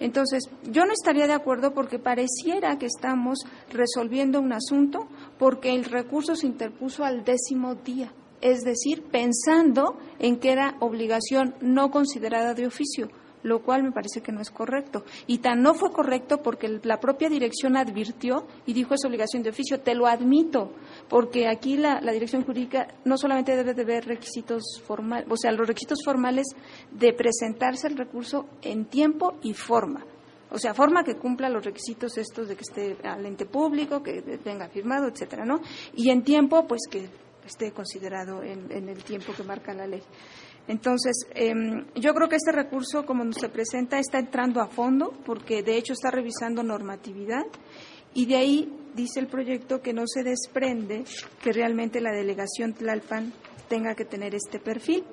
[0.00, 3.38] Entonces, yo no estaría de acuerdo porque pareciera que estamos
[3.70, 5.08] resolviendo un asunto
[5.38, 8.12] porque el recurso se interpuso al décimo día,
[8.42, 13.08] es decir, pensando en que era obligación no considerada de oficio
[13.46, 15.04] lo cual me parece que no es correcto.
[15.28, 19.50] Y tan no fue correcto porque la propia dirección advirtió y dijo es obligación de
[19.50, 20.72] oficio, te lo admito,
[21.08, 25.66] porque aquí la, dirección jurídica no solamente debe de ver requisitos formales, o sea, los
[25.66, 26.46] requisitos formales
[26.90, 30.04] de presentarse el recurso en tiempo y forma.
[30.50, 34.22] O sea, forma que cumpla los requisitos estos de que esté al ente público, que
[34.42, 35.60] tenga firmado, etcétera, ¿no?
[35.94, 37.08] Y en tiempo, pues que
[37.44, 40.02] esté considerado en el tiempo que marca la ley.
[40.68, 45.62] Entonces, em, yo creo que este recurso, como se presenta, está entrando a fondo, porque
[45.62, 47.44] de hecho está revisando normatividad,
[48.14, 51.04] y de ahí dice el proyecto que no se desprende
[51.42, 53.32] que realmente la delegación Tlalpan
[53.68, 55.04] tenga que tener este perfil.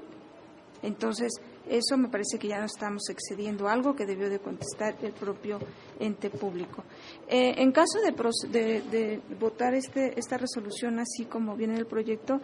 [0.82, 1.32] Entonces,
[1.68, 5.60] eso me parece que ya no estamos excediendo algo que debió de contestar el propio
[6.00, 6.84] ente público.
[7.28, 12.42] Eh, en caso de, de votar este, esta resolución así como viene el proyecto,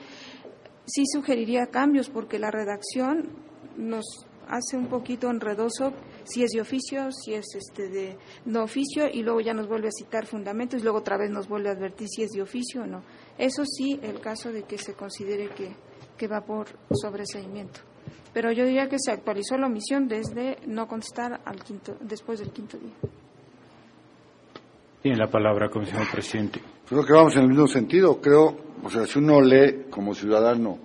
[0.90, 3.30] sí sugeriría cambios porque la redacción
[3.78, 9.08] nos hace un poquito enredoso si es de oficio, si es este de no oficio
[9.12, 11.74] y luego ya nos vuelve a citar fundamentos y luego otra vez nos vuelve a
[11.74, 13.04] advertir si es de oficio o no.
[13.38, 15.76] Eso sí, el caso de que se considere que,
[16.18, 17.82] que va por sobreseimiento.
[18.34, 22.52] Pero yo diría que se actualizó la omisión desde no contestar al quinto, después del
[22.52, 22.94] quinto día.
[25.02, 26.62] Tiene la palabra, comisionado presidente.
[26.88, 28.20] Creo que vamos en el mismo sentido.
[28.20, 30.80] Creo, o sea, si uno lee como ciudadano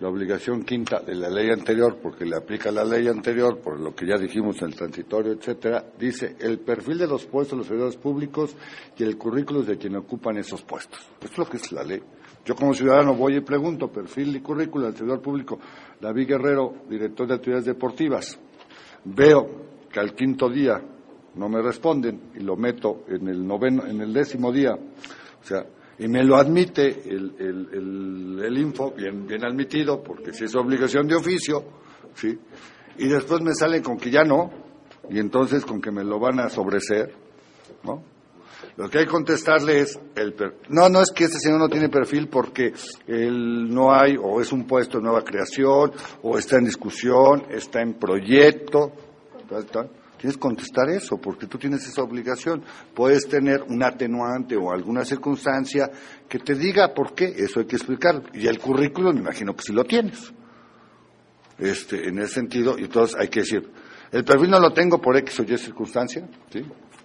[0.00, 3.94] la obligación quinta de la ley anterior, porque le aplica la ley anterior, por lo
[3.94, 7.66] que ya dijimos en el transitorio, etcétera, dice el perfil de los puestos de los
[7.66, 8.54] servidores públicos
[8.96, 11.00] y el currículo de quienes ocupan esos puestos.
[11.20, 12.00] Esto es lo que es la ley.
[12.44, 15.58] Yo como ciudadano voy y pregunto perfil y currículo del servidor público
[16.00, 18.38] David Guerrero, director de actividades deportivas.
[19.04, 19.48] Veo
[19.90, 20.80] que al quinto día
[21.34, 24.78] no me responden y lo meto en el noveno, en el décimo día
[25.40, 25.64] o sea,
[25.98, 31.08] y me lo admite el, el, el, info, bien, bien admitido, porque si es obligación
[31.08, 31.64] de oficio,
[32.14, 32.38] ¿sí?
[32.98, 34.50] Y después me salen con que ya no,
[35.10, 37.12] y entonces con que me lo van a sobreser,
[37.82, 38.02] ¿no?
[38.76, 40.36] Lo que hay que contestarle es, el
[40.68, 42.72] no, no es que este señor no tiene perfil porque
[43.08, 47.82] él no hay, o es un puesto de nueva creación, o está en discusión, está
[47.82, 48.92] en proyecto,
[49.48, 49.90] tal, tal.
[50.18, 52.64] Tienes que contestar eso, porque tú tienes esa obligación.
[52.94, 55.90] Puedes tener un atenuante o alguna circunstancia
[56.28, 58.24] que te diga por qué, eso hay que explicarlo.
[58.34, 60.32] Y el currículum, me imagino que sí lo tienes.
[61.58, 63.70] Este, en ese sentido, y entonces hay que decir,
[64.10, 66.64] el perfil no lo tengo por X o Y circunstancia, ¿sí?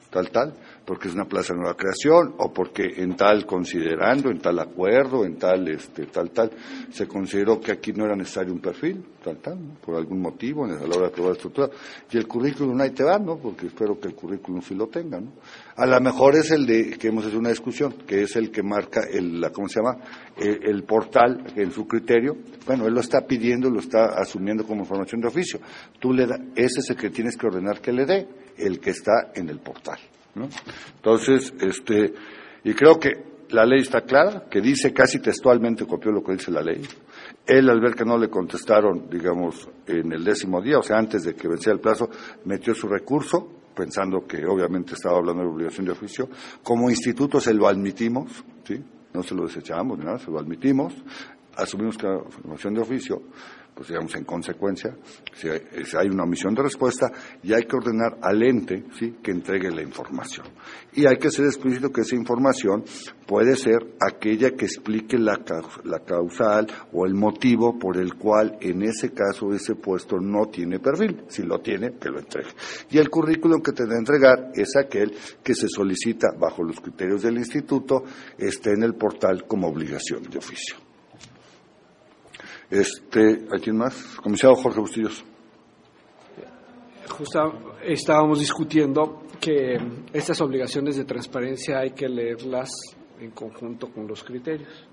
[0.10, 0.54] tal, tal,
[0.86, 5.26] porque es una plaza de nueva creación o porque en tal considerando, en tal acuerdo,
[5.26, 6.52] en tal, este, tal, tal,
[6.92, 10.68] se consideró que aquí no era necesario un perfil, tal, tal, por algún motivo, a
[10.68, 11.70] la hora de aprobar la estructura.
[12.12, 13.38] Y el currículum ahí te va, ¿no?
[13.38, 15.32] Porque espero que el currículum sí lo tenga, ¿no?
[15.76, 18.62] A lo mejor es el de, que hemos hecho una discusión, que es el que
[18.62, 19.98] marca el, la, ¿cómo se llama?
[20.38, 22.36] El, portal, en su criterio.
[22.66, 25.60] Bueno, él lo está pidiendo, lo está asumiendo como información de oficio.
[26.00, 28.92] Tú le da, ese es el que tienes que ordenar que le dé, el que
[28.92, 30.00] está en el portal.
[30.36, 32.14] Entonces, este,
[32.64, 36.52] y creo que la ley está clara, que dice casi textualmente, copió lo que dice
[36.52, 36.82] la ley.
[37.46, 41.24] Él, al ver que no le contestaron, digamos, en el décimo día, o sea, antes
[41.24, 42.10] de que venciera el plazo,
[42.46, 46.30] metió su recurso, pensando que obviamente estaba hablando de obligación de oficio.
[46.64, 48.84] Como instituto se lo admitimos, ¿sí?
[49.14, 50.94] No se lo desechamos ni nada, se lo admitimos,
[51.56, 53.22] asumimos que era obligación de oficio,
[53.76, 54.96] pues digamos en consecuencia,
[55.36, 57.12] si hay, una omisión de respuesta
[57.42, 59.16] y hay que ordenar al ente ¿sí?
[59.22, 60.48] que entregue la información.
[60.94, 62.84] Y hay que ser explícito que esa información
[63.26, 65.40] puede ser aquella que explique la,
[65.86, 70.80] la causal o el motivo por el cual en ese caso ese puesto no tiene
[70.80, 71.24] perfil.
[71.30, 72.52] Si lo tiene, que lo entregue.
[72.92, 75.14] Y el currículum que te debe entregar es aquel
[75.44, 78.04] que se solicita bajo los criterios del instituto,
[78.38, 80.83] esté en el portal como obligación de oficio.
[82.74, 84.16] Este, ¿Hay quién más?
[84.16, 85.24] Comisario Jorge Bustillos.
[87.08, 89.78] Justo estábamos discutiendo que
[90.12, 92.72] estas obligaciones de transparencia hay que leerlas
[93.20, 94.88] en conjunto con los criterios.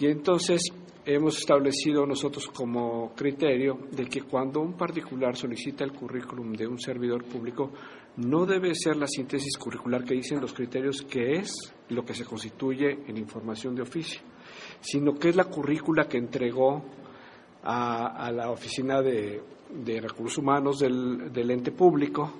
[0.00, 0.62] Y entonces
[1.06, 6.80] hemos establecido nosotros como criterio de que cuando un particular solicita el currículum de un
[6.80, 7.70] servidor público,
[8.16, 11.52] no debe ser la síntesis curricular que dicen los criterios que es
[11.90, 14.20] lo que se constituye en información de oficio
[14.80, 16.82] sino que es la currícula que entregó
[17.62, 19.42] a, la Oficina de,
[20.00, 22.32] Recursos Humanos del, ente público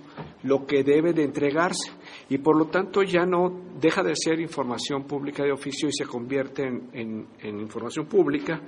[0.42, 1.92] lo que debe de entregarse
[2.28, 6.06] y por lo tanto ya no deja de ser información pública de oficio y se
[6.06, 8.60] convierte en, información pública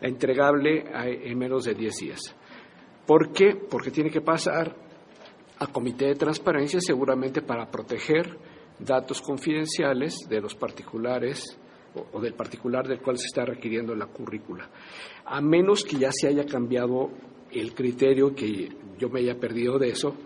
[0.00, 2.20] entregable en menos de 10 días.
[3.06, 3.54] ¿Por qué?
[3.54, 4.74] Porque tiene que pasar
[5.58, 8.36] a comité de transparencia seguramente para proteger
[8.78, 11.56] datos confidenciales de los particulares
[11.94, 14.68] o, del particular del cual se está requiriendo la currícula,
[15.24, 17.10] a menos que ya se haya cambiado
[17.50, 18.68] el criterio, que
[18.98, 20.16] yo me haya perdido de eso,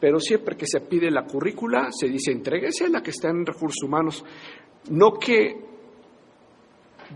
[0.00, 3.46] pero siempre que se pide la currícula se dice entréguese a la que está en
[3.46, 4.24] recursos humanos,
[4.90, 5.72] no que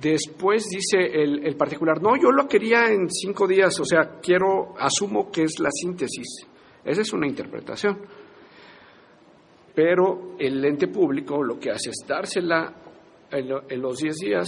[0.01, 4.75] después dice el, el, particular, no, yo lo quería en cinco días, o sea, quiero,
[4.79, 6.47] asumo que es la síntesis.
[6.85, 7.99] Esa es una interpretación.
[9.75, 12.73] Pero el ente público lo que hace es dársela
[13.31, 14.47] en, los 10 días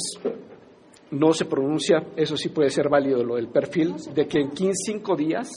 [1.10, 4.72] no se pronuncia, eso sí puede ser válido lo del perfil, de que en 15,
[4.92, 5.48] 5 días,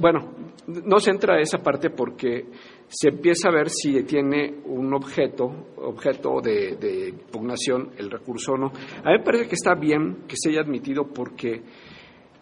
[0.00, 0.32] bueno,
[0.66, 2.46] no se entra a esa parte porque
[2.88, 8.66] se empieza a ver si tiene un objeto, objeto de, impugnación el recurso o no.
[8.66, 11.62] A mí me parece que está bien que se haya admitido porque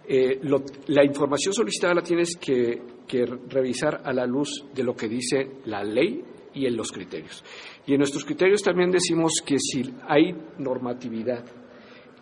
[0.07, 0.41] eh,
[0.89, 5.57] la información solicitada la tienes que, que revisar a la luz de lo que dice
[5.65, 6.23] la ley
[6.55, 7.45] y en los criterios.
[7.87, 11.45] Y en nuestros criterios también decimos que si hay normatividad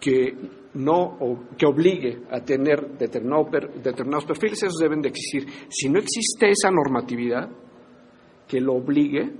[0.00, 0.34] que
[0.74, 5.46] no que obligue a tener determinados perfiles, esos deben de existir.
[5.68, 7.48] Si no existe esa normatividad
[8.48, 9.30] que lo obligue,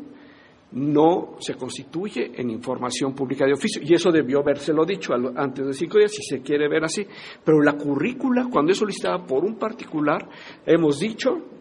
[0.73, 3.83] no se constituye en información pública de oficio.
[3.85, 7.07] Y eso debió habérselo dicho antes de cinco días, si se quiere ver así.
[7.45, 10.29] Pero la currícula, cuando es solicitada por un particular,
[10.65, 11.52] hemos dicho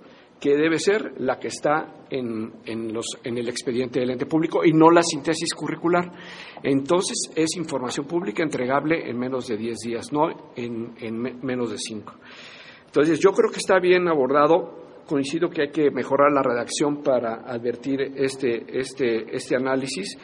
[0.42, 2.52] que debe ser la que está en,
[2.92, 6.12] los, en, el expediente del ente público y no la síntesis curricular.
[6.64, 12.14] Entonces, es información pública entregable en menos de 10 días, no en, menos de 5.
[12.88, 14.82] Entonces, yo creo que está bien abordado.
[15.06, 20.18] Coincido que hay que mejorar la redacción para advertir este, este, este análisis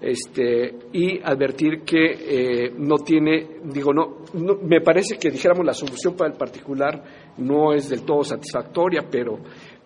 [0.00, 4.24] este, y advertir que eh, no tiene, digo, no,
[4.62, 7.02] me parece que dijéramos la solución para el particular
[7.36, 9.38] no es del todo satisfactoria, pero,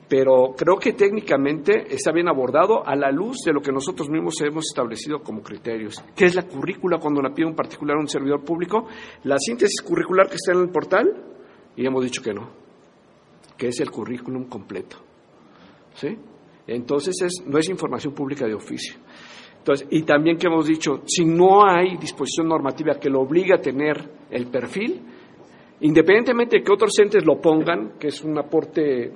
[0.09, 4.41] pero creo que técnicamente está bien abordado a la luz de lo que nosotros mismos
[4.43, 6.03] hemos establecido como criterios.
[6.15, 8.87] ¿Qué es la currícula cuando la pide un particular a un servidor público?
[9.25, 11.13] La síntesis curricular que está en el portal,
[11.77, 12.51] y hemos dicho que no,
[13.57, 14.99] que es el currículum completo.
[15.95, 16.17] ¿Sí?
[16.67, 18.97] Entonces es, no es información pública de oficio.
[19.65, 23.63] Entonces, y también que hemos dicho, si no hay disposición normativa que lo obligue a
[23.63, 23.97] tener
[24.31, 25.01] el perfil,
[25.81, 29.11] independientemente de que otros entes lo pongan, que es un aporte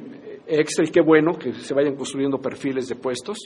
[0.46, 3.36] extra y qué bueno que se vayan construyendo perfiles de puestos,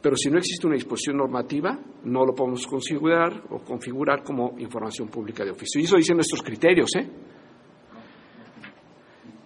[0.00, 5.08] pero si no existe una disposición normativa, no lo podemos configurar o configurar como información
[5.08, 5.78] pública de oficio.
[5.78, 7.06] Y eso dicen nuestros criterios, ¿eh?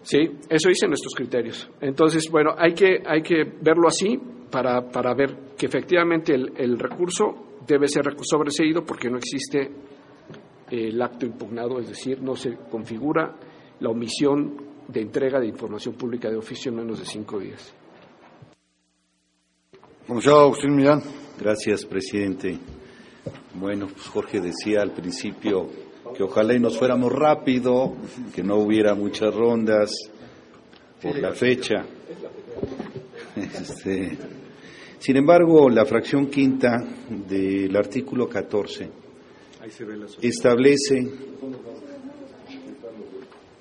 [0.02, 1.68] Sí, eso dicen nuestros criterios.
[1.80, 4.16] Entonces, bueno, hay que, hay que verlo así
[4.52, 9.70] para, para ver que efectivamente el, recurso debe ser sobreseído porque no existe
[10.70, 13.34] el acto impugnado, es decir, no se configura
[13.80, 17.74] la omisión de entrega de información pública de oficio en menos de cinco días.
[20.08, 21.02] Agustín Millán.
[21.38, 22.58] Gracias, presidente.
[23.54, 25.68] Bueno, pues Jorge decía al principio
[26.14, 27.94] que ojalá y nos fuéramos rápido,
[28.34, 29.90] que no hubiera muchas rondas
[31.00, 31.84] por la fecha.
[33.34, 34.18] Este,
[35.02, 36.82] sin embargo, la fracción quinta
[37.28, 38.88] del artículo 14
[40.22, 41.08] establece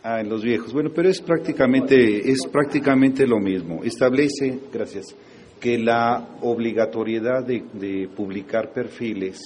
[0.04, 0.74] Ah, en los viejos.
[0.74, 3.84] Bueno, pero es prácticamente es prácticamente lo mismo.
[3.84, 5.16] Establece, gracias,
[5.60, 9.40] que la obligatoriedad de, de publicar perfiles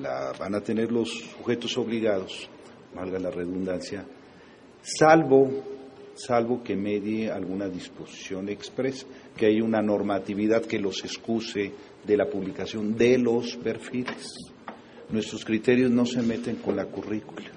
[0.00, 2.48] la van a tener los sujetos obligados
[2.94, 4.04] valga la redundancia,
[4.82, 5.50] salvo,
[6.14, 9.06] salvo que medie alguna disposición expresa,
[9.36, 11.72] que hay una normatividad que los excuse
[12.04, 14.34] de la publicación de los perfiles.
[15.10, 17.50] Nuestros criterios no se meten con la currícula.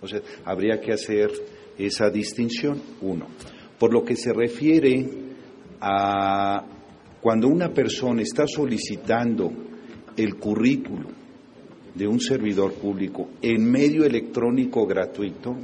[0.00, 1.30] O sea, habría que hacer
[1.76, 3.26] esa distinción, uno.
[3.78, 5.06] Por lo que se refiere
[5.80, 6.64] a
[7.20, 9.52] cuando una persona está solicitando
[10.16, 11.17] el currículo
[11.98, 15.56] de un servidor público en medio electrónico gratuito,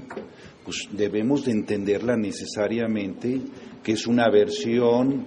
[0.64, 3.41] pues debemos de entenderla necesariamente
[3.85, 5.26] que es una versión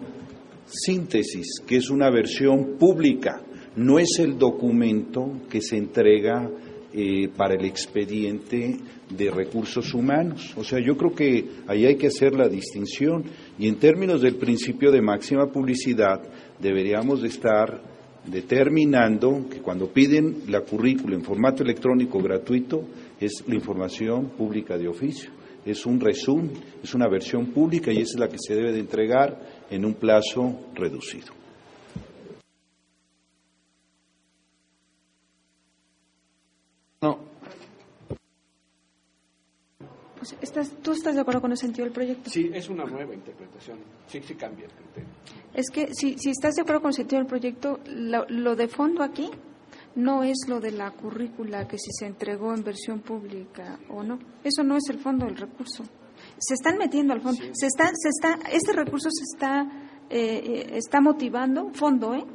[0.65, 3.41] síntesis, que es una versión pública,
[3.77, 6.49] no es el documento que se entrega
[6.93, 8.77] eh, para el expediente
[9.09, 10.53] de recursos humanos.
[10.57, 13.23] O sea, yo creo que ahí hay que hacer la distinción
[13.57, 16.21] y en términos del principio de máxima publicidad
[16.59, 17.96] deberíamos de estar
[18.27, 22.83] determinando que cuando piden la currícula en formato electrónico gratuito
[23.19, 25.31] es la información pública de oficio.
[25.65, 26.51] Es un resumen,
[26.81, 29.95] es una versión pública y esa es la que se debe de entregar en un
[29.95, 31.33] plazo reducido.
[40.81, 42.29] ¿Tú estás de acuerdo con el sentido del proyecto?
[42.29, 43.77] Sí, es una nueva interpretación.
[44.07, 45.09] Sí, sí cambia el criterio.
[45.53, 49.03] Es que si, si estás de acuerdo con el sentido del proyecto, lo, de fondo
[49.03, 49.29] aquí
[49.95, 54.19] no es lo de la currícula que si se entregó en versión pública o no.
[54.43, 55.83] Eso no es el fondo del recurso.
[56.37, 57.41] Se están metiendo al fondo.
[57.53, 59.61] Se está, se está, este recurso se está,
[60.09, 62.25] eh, eh, está motivando, fondo, ¿eh?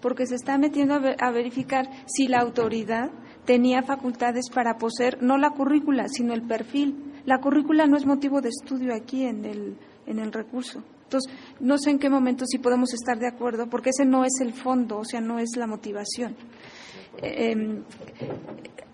[0.00, 3.10] porque se está metiendo a verificar si la autoridad
[3.44, 8.40] tenía facultades para poseer no la currícula, sino el perfil la currícula no es motivo
[8.40, 10.82] de estudio aquí en el, en el recurso.
[11.04, 14.40] Entonces, no sé en qué momento si podemos estar de acuerdo, porque ese no es
[14.40, 16.34] el fondo, o sea, no es la motivación.
[17.18, 17.82] Em,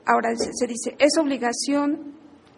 [0.04, 2.14] ahora se, dice, es obligación,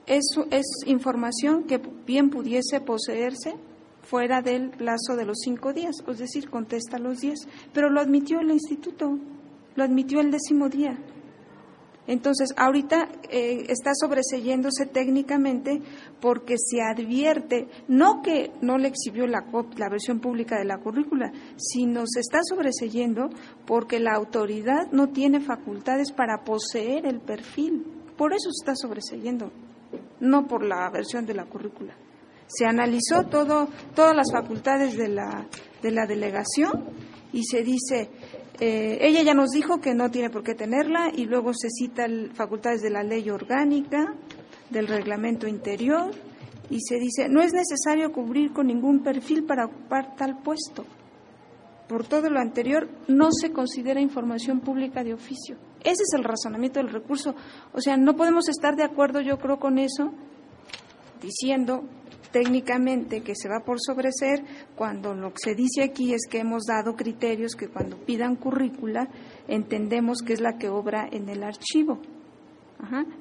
[0.06, 3.54] es, es información que bien pudiese poseerse
[4.02, 8.40] fuera del plazo de los cinco días, es decir, contesta los diez, pero lo admitió
[8.40, 9.18] el instituto,
[9.76, 10.98] lo admitió el décimo día.
[12.06, 15.80] Entonces, ahorita eh, está sobreseyéndose técnicamente
[16.20, 19.44] porque se advierte, no que no le exhibió la,
[19.88, 23.30] versión pública de la currícula, sino se está sobreseyendo
[23.66, 27.86] porque la autoridad no tiene facultades para poseer el perfil.
[28.16, 29.52] Por eso se está sobreseyendo,
[30.20, 31.94] no por la versión de la currícula.
[32.46, 35.46] Se analizó todo, todas las facultades de la,
[35.80, 36.88] de la delegación
[37.32, 38.10] y se dice,
[38.60, 42.30] eh, ella ya nos dijo que no tiene por qué tenerla y luego se citan
[42.34, 44.14] facultades de la ley orgánica,
[44.68, 46.10] del reglamento interior
[46.68, 50.84] y se dice no es necesario cubrir con ningún perfil para ocupar tal puesto.
[51.88, 55.56] Por todo lo anterior, no se considera información pública de oficio.
[55.80, 57.34] Ese es el razonamiento del recurso.
[57.72, 60.12] O sea, no podemos estar de acuerdo, yo creo, con eso,
[61.20, 61.84] diciendo
[62.32, 64.44] técnicamente que se va por sobreser
[64.76, 69.08] cuando lo que se dice aquí es que hemos dado criterios que cuando pidan currícula
[69.48, 72.00] entendemos que es la que obra en el archivo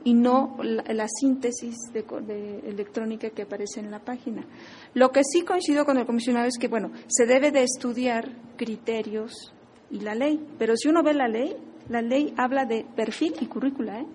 [0.03, 4.45] y no la, síntesis de, electrónica que aparece en la página.
[4.93, 9.53] Lo que sí coincido con el comisionado es que, bueno, se debe de estudiar criterios
[9.91, 11.55] y la ley, pero si uno ve la ley,
[11.89, 14.05] la ley habla de perfil y currícula, ¿eh?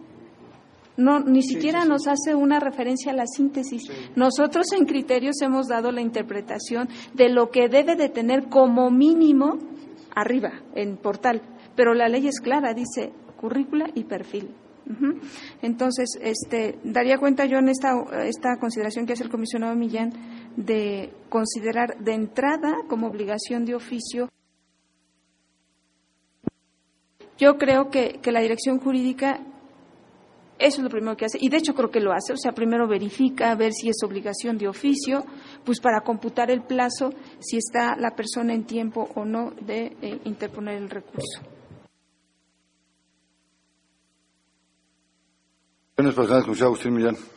[0.97, 3.83] No, ni siquiera nos hace una referencia a la síntesis.
[4.15, 9.59] Nosotros en criterios hemos dado la interpretación de lo que debe de tener como mínimo
[10.15, 11.43] arriba, en portal.
[11.75, 14.51] Pero la ley es clara, dice currícula y perfil.
[15.63, 17.93] Entonces, este, daría cuenta yo en esta,
[18.25, 20.13] esta consideración que hace el comisionado Millán
[20.57, 24.29] de considerar de entrada como obligación de oficio
[27.37, 29.41] yo creo que, que, la dirección jurídica
[30.59, 31.39] eso es lo primero que hace.
[31.41, 32.33] Y de hecho creo que lo hace.
[32.33, 35.25] O sea, primero verifica a ver si es obligación de oficio,
[35.65, 40.21] pues para computar el plazo, si está la persona en tiempo o no de eh,
[40.25, 41.41] interponer el recurso.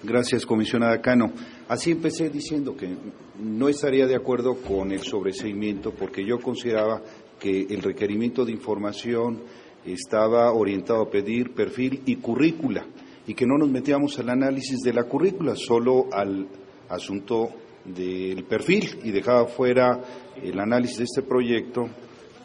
[0.03, 1.31] Gracias, comisionada Cano.
[1.67, 2.95] Así empecé diciendo que
[3.39, 7.01] no estaría de acuerdo con el sobreseimiento porque yo consideraba
[7.39, 9.43] que el requerimiento de información
[9.85, 12.85] estaba orientado a pedir perfil y currícula
[13.27, 16.47] y que no nos metíamos al análisis de la currícula, solo al
[16.89, 17.49] asunto
[17.83, 20.01] del perfil y dejaba fuera
[20.41, 21.87] el análisis de este proyecto,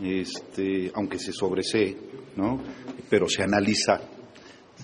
[0.03, 1.97] este, aunque se sobresee,
[2.37, 2.61] ¿no?
[3.09, 4.01] pero se analiza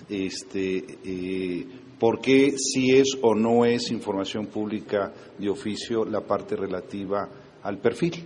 [0.09, 1.65] este, eh,
[1.99, 7.27] por qué si es o no es información pública de oficio la parte relativa
[7.63, 8.25] al perfil.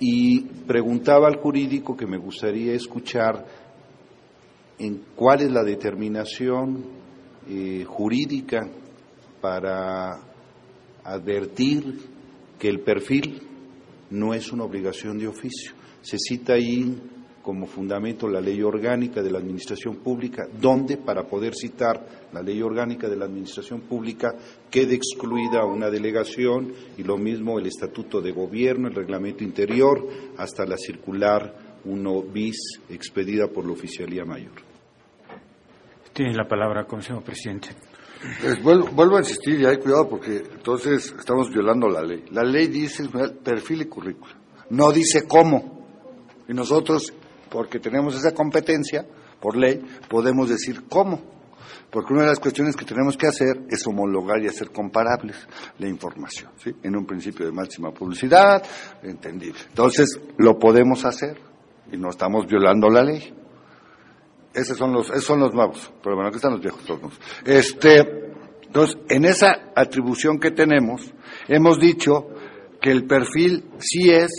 [0.00, 3.63] Y preguntaba al jurídico que me gustaría escuchar
[4.78, 6.84] en cuál es la determinación
[7.48, 8.68] eh, jurídica
[9.40, 10.20] para
[11.04, 11.98] advertir
[12.58, 13.42] que el perfil
[14.10, 15.72] no es una obligación de oficio.
[16.00, 16.98] Se cita ahí
[17.42, 22.62] como fundamento la ley orgánica de la Administración Pública, donde para poder citar la ley
[22.62, 24.34] orgánica de la Administración Pública
[24.70, 30.08] quede excluida una delegación y lo mismo el Estatuto de Gobierno, el Reglamento Interior,
[30.38, 31.54] hasta la circular
[31.84, 34.52] 1 bis expedida por la Oficialía Mayor.
[36.12, 37.68] Tiene la palabra, señor Presidente.
[38.40, 42.24] Pues vuelvo, vuelvo, a insistir y hay cuidado porque entonces estamos violando la ley.
[42.30, 43.04] La ley dice
[43.42, 44.34] perfil y currícula,
[44.70, 45.84] no dice cómo.
[46.48, 47.12] Y nosotros
[47.50, 49.06] porque tenemos esa competencia,
[49.40, 51.34] por ley, podemos decir cómo.
[51.90, 55.36] Porque una de las cuestiones que tenemos que hacer es homologar y hacer comparables
[55.78, 56.74] la información, ¿sí?
[56.82, 58.62] En un principio de máxima publicidad,
[59.02, 59.60] entendible.
[59.68, 61.53] Entonces, lo podemos hacer
[61.92, 63.34] y no estamos violando la ley.
[64.52, 67.18] Esos son los, esos son los nuevos, pero bueno, aquí están los viejos todos.
[67.44, 68.24] Este,
[68.66, 71.12] entonces, en esa atribución que tenemos,
[71.48, 72.28] hemos dicho
[72.80, 74.30] que el perfil sí es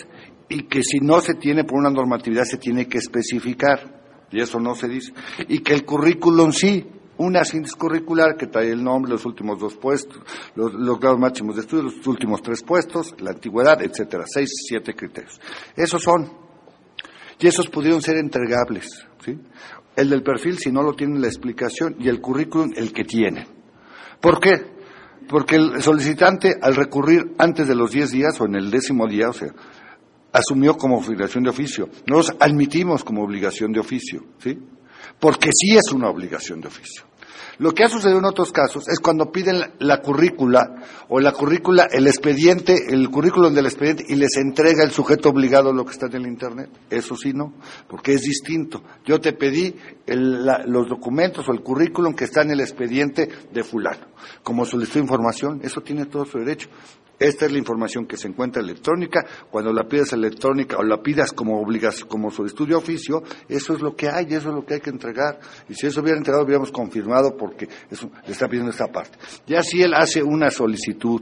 [0.47, 4.59] y que si no se tiene por una normatividad se tiene que especificar, y eso
[4.59, 5.13] no se dice,
[5.47, 6.85] y que el currículum sí,
[7.17, 10.21] una síntesis curricular que trae el nombre, los últimos dos puestos,
[10.55, 15.39] los, grados máximos de estudio, los últimos tres puestos, la antigüedad, etcétera, seis, siete criterios.
[15.75, 16.44] Esos son.
[17.39, 19.37] Y esos pudieron ser entregables, ¿sí?
[19.95, 23.47] El del perfil, si no lo tiene la explicación, y el currículum, el que tiene.
[24.19, 24.75] ¿Por qué?
[25.27, 29.29] Porque el solicitante, al recurrir antes de los diez días o en el décimo día,
[29.29, 29.53] o sea,
[30.31, 31.89] asumió como obligación de oficio.
[32.07, 34.57] Nos admitimos como obligación de oficio, ¿sí?
[35.19, 37.05] Porque sí es una obligación de oficio.
[37.57, 41.87] Lo que ha sucedido en otros casos es cuando piden la, currícula o la currícula,
[41.91, 46.07] el expediente, el currículum del expediente y les entrega el sujeto obligado lo que está
[46.07, 46.69] en el Internet.
[46.89, 47.53] Eso sí no,
[47.87, 48.83] porque es distinto.
[49.05, 49.75] Yo te pedí
[50.07, 54.07] los documentos o el currículum que está en el expediente de fulano.
[54.43, 56.69] Como solicitó información, eso tiene todo su derecho.
[57.19, 59.25] Esta es la información que se encuentra electrónica.
[59.49, 63.81] Cuando la pidas electrónica o la pidas como obligas, como solicitud de oficio, eso es
[63.81, 65.39] lo que hay, eso es lo que hay que entregar.
[65.69, 69.17] Y si eso hubiera entregado, hubiéramos confirmado porque eso, le está pidiendo esta parte.
[69.47, 71.21] Ya si él hace una solicitud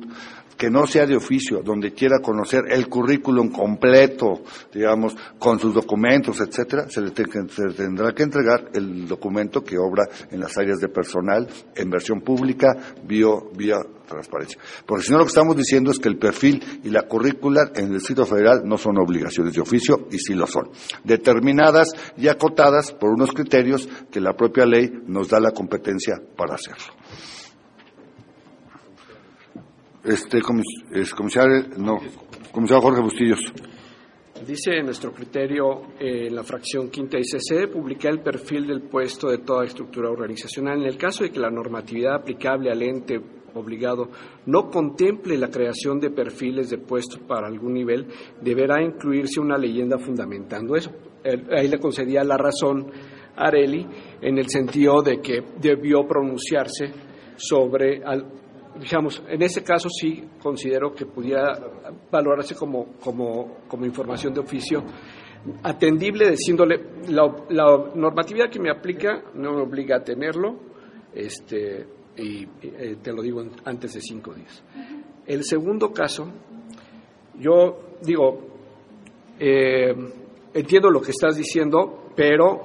[0.57, 4.41] que no sea de oficio, donde quiera conocer el currículum completo,
[4.73, 10.39] digamos, con sus documentos, etcétera, se le tendrá que entregar el documento que obra en
[10.39, 12.75] las áreas de personal, en versión pública,
[13.05, 13.77] vía
[14.07, 14.59] transparencia.
[14.85, 17.85] Porque si no, lo que estamos diciendo es que el perfil y la currícula en
[17.85, 20.69] el Distrito Federal no son obligaciones de oficio, y sí lo son.
[21.03, 26.55] Determinadas y acotadas por unos criterios que la propia ley nos da la competencia para
[26.55, 26.93] hacerlo.
[30.03, 31.99] Este, comisario, no,
[32.51, 33.39] comisario Jorge Bustillos.
[34.45, 39.37] Dice nuestro criterio en la fracción quinta y CC, publicar el perfil del puesto de
[39.37, 40.81] toda estructura organizacional.
[40.81, 43.21] En el caso de que la normatividad aplicable al ente
[43.53, 44.09] obligado
[44.47, 48.07] no contemple la creación de perfiles de puestos para algún nivel,
[48.41, 50.91] deberá incluirse una leyenda fundamentando eso.
[51.51, 52.91] Ahí le concedía la razón
[53.37, 53.87] a Areli
[54.21, 56.91] en el sentido de que debió pronunciarse
[57.37, 58.01] sobre
[58.79, 61.59] digamos, en ese caso sí considero que pudiera
[62.11, 64.83] valorarse como, como, información de oficio
[65.63, 70.55] atendible, diciéndole, la, la, normatividad que me aplica no me obliga a tenerlo,
[71.13, 71.85] este,
[72.17, 74.63] y eh, te lo digo antes de cinco días.
[75.25, 76.27] El segundo caso,
[77.39, 78.39] yo digo,
[79.39, 79.93] eh,
[80.53, 82.63] entiendo lo que estás diciendo, pero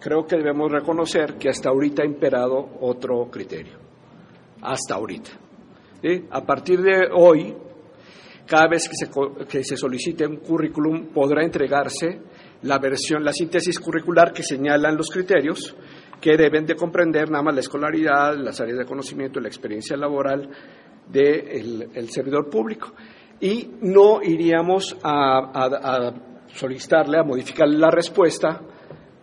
[0.00, 3.87] creo que debemos reconocer que hasta ahorita ha imperado otro criterio
[4.62, 5.30] hasta ahorita.
[6.30, 7.54] A partir de hoy,
[8.46, 9.10] cada vez que se,
[9.46, 12.20] que se solicite un currículum, podrá entregarse
[12.62, 15.76] la versión, la síntesis curricular que señalan los criterios
[16.20, 20.48] que deben de comprender nada más la escolaridad, las áreas de conocimiento, la experiencia laboral
[21.08, 22.92] del el servidor público.
[23.40, 26.14] Y no iríamos a, a
[26.48, 28.62] solicitarle, a modificar la respuesta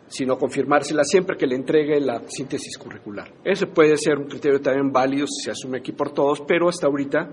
[0.07, 3.31] sino confirmársela siempre que le entregue la síntesis curricular.
[3.43, 6.87] Eso puede ser un criterio también válido si se asume aquí por todos, pero hasta
[6.87, 7.29] ahorita,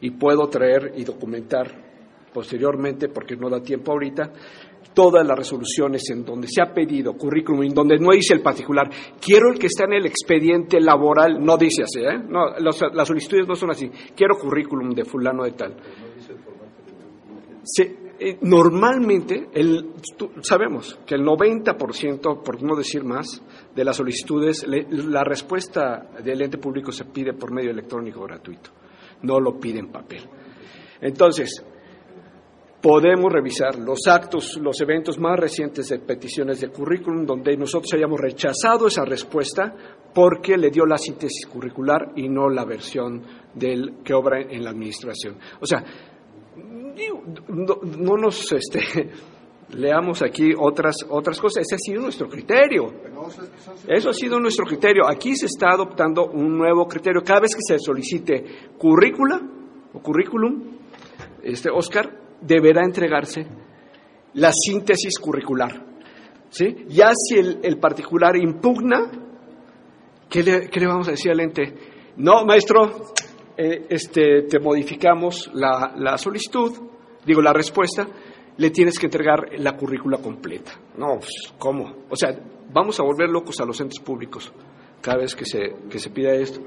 [0.00, 1.90] y puedo traer y documentar
[2.32, 4.32] posteriormente, porque no da tiempo ahorita,
[4.94, 8.88] todas las resoluciones en donde se ha pedido currículum, en donde no dice el particular,
[9.20, 12.18] quiero el que está en el expediente laboral, no dice así, ¿eh?
[12.28, 15.76] no, las solicitudes no son así, quiero currículum de fulano de tal.
[17.62, 19.94] Se, eh, normalmente, el,
[20.42, 23.42] sabemos que el 90%, por no decir más,
[23.74, 28.70] de las solicitudes, la respuesta del ente público se pide por medio electrónico gratuito,
[29.22, 30.28] no lo pide en papel.
[31.00, 31.64] Entonces,
[32.82, 38.20] podemos revisar los actos, los eventos más recientes de peticiones de currículum donde nosotros hayamos
[38.20, 39.74] rechazado esa respuesta
[40.14, 43.22] porque le dio la síntesis curricular y no la versión
[43.54, 45.36] del que obra en la administración.
[45.60, 45.84] O sea,
[47.48, 49.10] no, nos este,
[49.70, 51.62] leamos aquí otras otras cosas.
[51.62, 52.92] Ese ha sido nuestro criterio.
[53.86, 55.08] Eso ha sido nuestro criterio.
[55.08, 57.22] Aquí se está adoptando un nuevo criterio.
[57.22, 58.44] Cada vez que se solicite
[58.78, 59.40] currícula
[59.92, 60.78] o currículum,
[61.42, 63.46] este Oscar deberá entregarse
[64.34, 65.84] la síntesis curricular.
[66.50, 66.84] ¿sí?
[66.88, 69.10] Ya si el, particular impugna,
[70.28, 71.74] ¿qué le, vamos a decir al ente?
[72.16, 73.12] No, maestro,
[73.62, 76.72] eh, este, te modificamos la, solicitud,
[77.26, 78.08] digo, la respuesta,
[78.56, 80.72] le tienes que entregar la currícula completa.
[80.96, 82.06] No, pues, ¿cómo?
[82.08, 82.34] O sea,
[82.72, 84.50] vamos a volver locos a los entes públicos
[85.02, 86.58] cada vez que se, que se pida esto.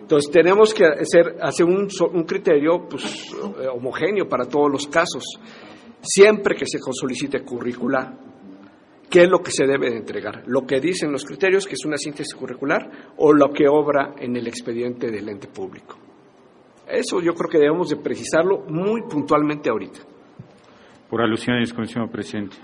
[0.00, 5.22] Entonces tenemos que hacer, hacer un, un criterio pues, eh, homogéneo para todos los casos.
[6.00, 8.18] Siempre que se solicite currícula,
[9.10, 10.44] ¿qué es lo que se debe de entregar?
[10.46, 14.36] ¿Lo que dicen los criterios, que es una síntesis curricular, o lo que obra en
[14.36, 15.98] el expediente del ente público?
[16.90, 20.00] Eso yo creo que debemos de precisarlo muy puntualmente ahorita.
[21.08, 22.56] Por alusiones, señor presidente.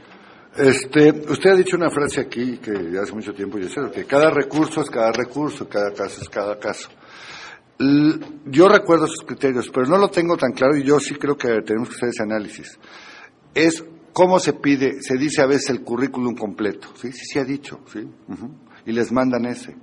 [0.57, 4.31] Este, usted ha dicho una frase aquí que hace mucho tiempo yo sé que cada
[4.31, 6.89] recurso es cada recurso, cada caso es cada caso.
[8.47, 11.61] Yo recuerdo esos criterios, pero no lo tengo tan claro y yo sí creo que
[11.61, 12.79] tenemos que hacer ese análisis.
[13.53, 17.45] Es cómo se pide, se dice a veces el currículum completo, sí, sí, sí ha
[17.45, 18.09] dicho, sí,
[18.87, 19.77] y les mandan ese.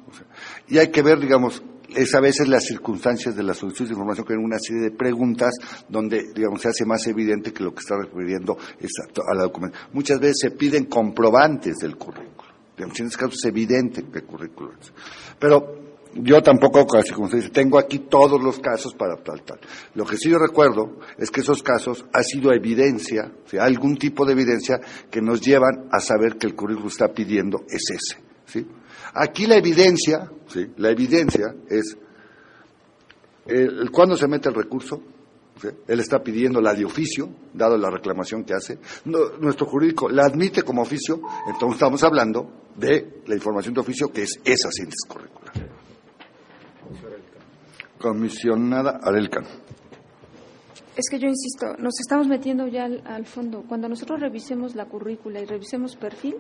[0.68, 1.62] y hay que ver, digamos,
[1.96, 4.92] es a veces las circunstancias de la solicitud de información que hay una serie de
[4.92, 5.54] preguntas
[5.88, 9.90] donde, digamos, se hace más evidente que lo que está refiriendo es a, la documentación.
[9.94, 12.52] Muchas veces se piden comprobantes del currículo.
[12.76, 14.92] Digamos, en este caso es evidente que el currículo es.
[15.40, 15.84] Pero
[16.16, 19.60] yo tampoco, como se dice, tengo aquí todos los casos para tal, tal.
[19.96, 24.34] Lo que sí yo recuerdo es que esos casos ha sido evidencia, algún tipo de
[24.34, 24.80] evidencia
[25.10, 28.23] que nos llevan a saber que el currículo está pidiendo es ese.
[29.14, 30.72] Aquí la evidencia, ¿sí?
[30.78, 31.98] la evidencia es
[33.46, 35.02] el, cuando se mete el recurso,
[35.88, 38.80] él está pidiendo la de oficio, dado la reclamación que hace.
[39.06, 44.24] nuestro jurídico la admite como oficio, entonces estamos hablando de la información de oficio que
[44.24, 45.54] es esa síntesis curricular.
[48.00, 49.46] Comisionada Arelcan.
[50.96, 53.64] Es que yo insisto, nos estamos metiendo ya al, fondo.
[53.68, 56.36] Cuando nosotros revisemos la currícula y revisemos perfil,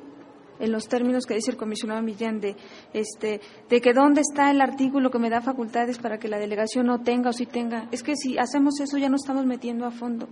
[0.59, 2.55] en los términos que dice el comisionado Millán de
[2.93, 6.87] este de que dónde está el artículo que me da facultades para que la delegación
[6.87, 7.87] no tenga o sí tenga.
[7.91, 10.27] Es que si hacemos eso ya nos estamos metiendo a fondo.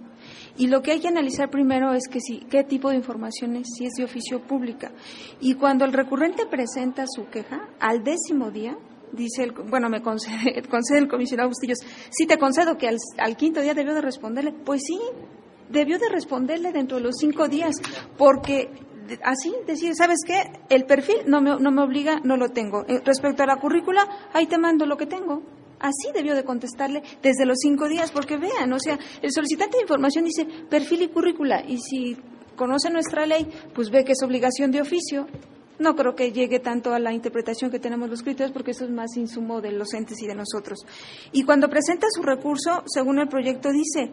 [0.58, 3.68] Y lo que hay que analizar primero es que si qué tipo de información es
[3.78, 4.92] si es de oficio pública.
[5.40, 8.78] Y cuando el recurrente presenta su queja al décimo día
[9.14, 13.36] dice el, bueno, me concede, concede el comisionado Bustillos, sí te concedo que al, al,
[13.36, 14.54] quinto día debió de responderle.
[14.54, 15.00] Pues sí,
[15.70, 17.76] debió de responderle dentro de los cinco días,
[18.18, 18.70] porque
[19.24, 20.52] así decir, ¿sabes qué?
[20.70, 22.86] El perfil no me, no me obliga, no lo tengo.
[22.88, 25.44] Eh, respecto a la currícula, ahí te mando lo que tengo.
[25.80, 29.84] Así debió de contestarle desde los cinco días, porque vean, o sea, el solicitante de
[29.84, 32.18] información dice perfil y currícula, y si
[32.56, 35.28] conoce nuestra ley, pues ve que es obligación de oficio.
[35.80, 38.92] No creo que llegue tanto a la interpretación que tenemos los criterios porque eso es
[38.92, 40.86] más insumo de los entes y de nosotros.
[41.32, 44.12] Y cuando presenta su recurso, según el proyecto dice,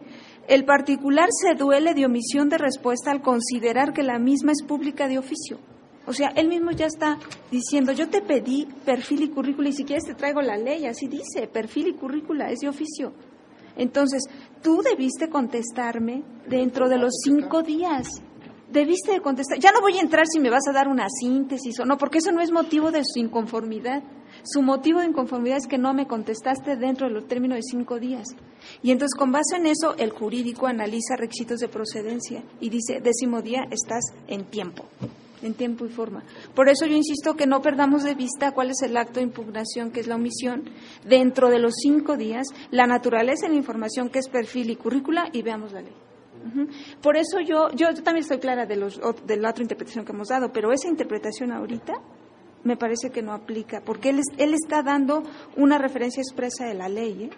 [0.49, 5.07] el particular se duele de omisión de respuesta al considerar que la misma es pública
[5.07, 5.59] de oficio.
[6.07, 7.19] O sea, él mismo ya está
[7.51, 11.07] diciendo, yo te pedí perfil y currícula y si quieres te traigo la ley, así
[11.07, 13.13] dice, perfil y currícula, es de oficio.
[13.77, 14.23] Entonces,
[14.63, 18.07] tú debiste contestarme dentro de los cinco días
[18.71, 19.59] debiste de contestar.
[19.59, 22.19] Ya no voy a entrar si me vas a dar una síntesis o no, porque
[22.19, 24.03] eso no es motivo de inconformidad.
[24.43, 27.99] Su motivo de inconformidad es que no me contestaste dentro de los términos de cinco
[27.99, 28.27] días.
[28.81, 33.41] Y entonces, con base en eso, el jurídico analiza requisitos de procedencia y dice, décimo
[33.41, 34.85] día, estás en tiempo,
[35.41, 36.23] en tiempo y forma.
[36.53, 39.91] Por eso yo insisto que no perdamos de vista cuál es el acto de impugnación,
[39.91, 40.69] que es la omisión,
[41.05, 45.29] dentro de los cinco días, la naturaleza de la información, que es perfil y currícula,
[45.31, 45.93] y veamos la ley.
[47.01, 50.29] Por eso yo, yo también estoy clara de, los, de la otra interpretación que hemos
[50.29, 51.93] dado, pero esa interpretación ahorita
[52.63, 55.23] me parece que no aplica, porque él, él está dando
[55.55, 57.23] una referencia expresa de la ley.
[57.23, 57.29] ¿eh?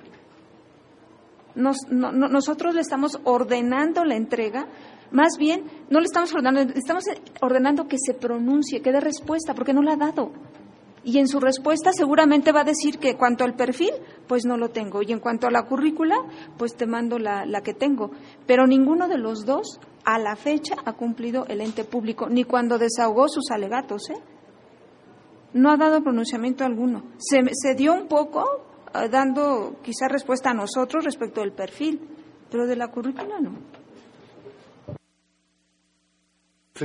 [1.55, 4.67] nosotros le estamos ordenando la entrega,
[5.11, 7.03] más bien no le estamos ordenando, estamos
[7.41, 10.31] ordenando que se pronuncie, que dé respuesta, porque no la ha dado.
[11.03, 13.91] Y en su respuesta seguramente va a decir que cuanto al perfil,
[14.27, 15.01] pues no lo tengo.
[15.01, 16.15] Y en cuanto a la currícula,
[16.57, 18.11] pues te mando la, la que tengo.
[18.45, 22.77] Pero ninguno de los dos a la fecha ha cumplido el ente público, ni cuando
[22.77, 24.11] desahogó sus alegatos.
[24.11, 24.21] ¿eh?
[25.53, 27.03] No ha dado pronunciamiento alguno.
[27.17, 28.45] Se, se dio un poco
[28.93, 31.99] eh, dando quizá respuesta a nosotros respecto del perfil,
[32.49, 33.51] pero de la currícula no.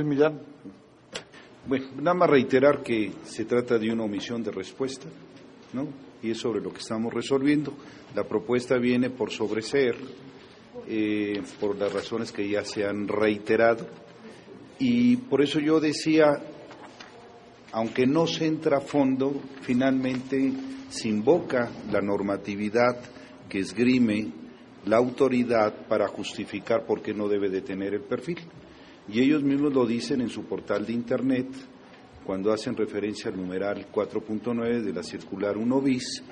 [0.03, 0.39] Millán.
[1.65, 5.07] Bueno, nada más reiterar que se trata de una omisión de respuesta,
[5.73, 5.87] ¿no?
[6.21, 7.73] Y es sobre lo que estamos resolviendo.
[8.15, 9.95] La propuesta viene por sobreseer,
[10.87, 13.87] eh, por las razones que ya se han reiterado.
[14.79, 16.41] Y por eso yo decía,
[17.71, 20.51] aunque no se entra a fondo, finalmente
[20.89, 22.97] se invoca la normatividad
[23.49, 24.31] que esgrime
[24.85, 28.39] la autoridad para justificar por qué no debe de tener el perfil.
[29.09, 31.47] Y ellos mismos lo dicen en su portal de Internet
[32.25, 36.23] cuando hacen referencia al numeral 4.9 de la circular 1 bis,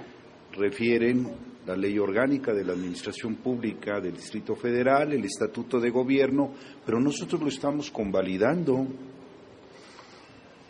[0.52, 1.26] refieren
[1.66, 6.52] la ley orgánica de la Administración Pública del Distrito Federal, el Estatuto de Gobierno,
[6.86, 8.86] pero nosotros lo estamos convalidando.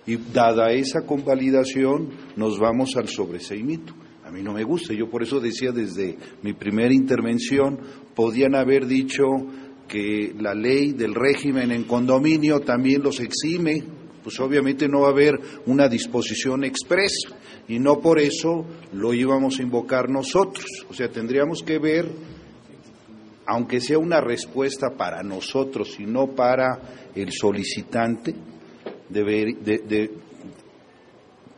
[0.08, 3.94] Y dada esa convalidación, nos vamos al sobreseimiento.
[4.24, 7.80] A mí no me gusta, yo por eso decía desde mi primera intervención,
[8.16, 9.24] podían haber dicho
[9.88, 13.84] que la ley del régimen en condominio también los exime,
[14.24, 17.30] pues obviamente no va a haber una disposición expresa
[17.68, 20.66] y no por eso lo íbamos a invocar nosotros.
[20.90, 22.10] O sea, tendríamos que ver,
[23.46, 28.34] aunque sea una respuesta para nosotros y no para el solicitante,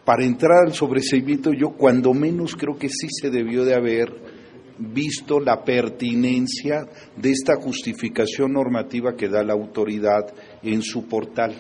[0.06, 4.14] para entrar al sobreseimiento yo cuando menos creo que sí se debió de haber
[4.80, 10.34] visto la pertinencia de esta justificación normativa que da la autoridad
[10.64, 11.56] en su portal.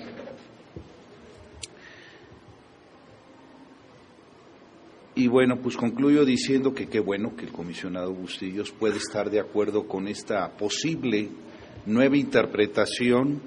[5.15, 9.39] Y bueno, pues concluyo diciendo que qué bueno que el comisionado Bustillos puede estar de
[9.39, 11.29] acuerdo con esta posible
[11.87, 13.41] nueva interpretación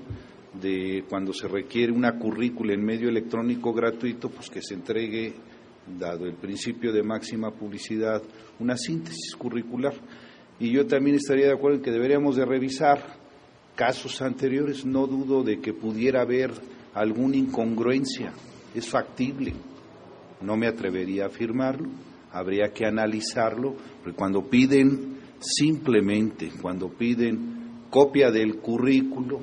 [0.55, 5.33] de cuando se requiere una currícula en medio electrónico gratuito, pues que se entregue,
[5.99, 8.23] dado el principio de máxima publicidad,
[8.59, 9.95] una síntesis curricular.
[10.59, 13.17] Y yo también estaría de acuerdo en que deberíamos de revisar
[13.75, 14.85] casos anteriores.
[14.85, 16.51] No dudo de que pudiera haber
[16.95, 18.33] alguna incongruencia.
[18.75, 19.55] Es factible
[20.41, 21.89] no me atrevería a afirmarlo,
[22.33, 29.41] habría que analizarlo, porque cuando piden simplemente, cuando piden copia del currículo,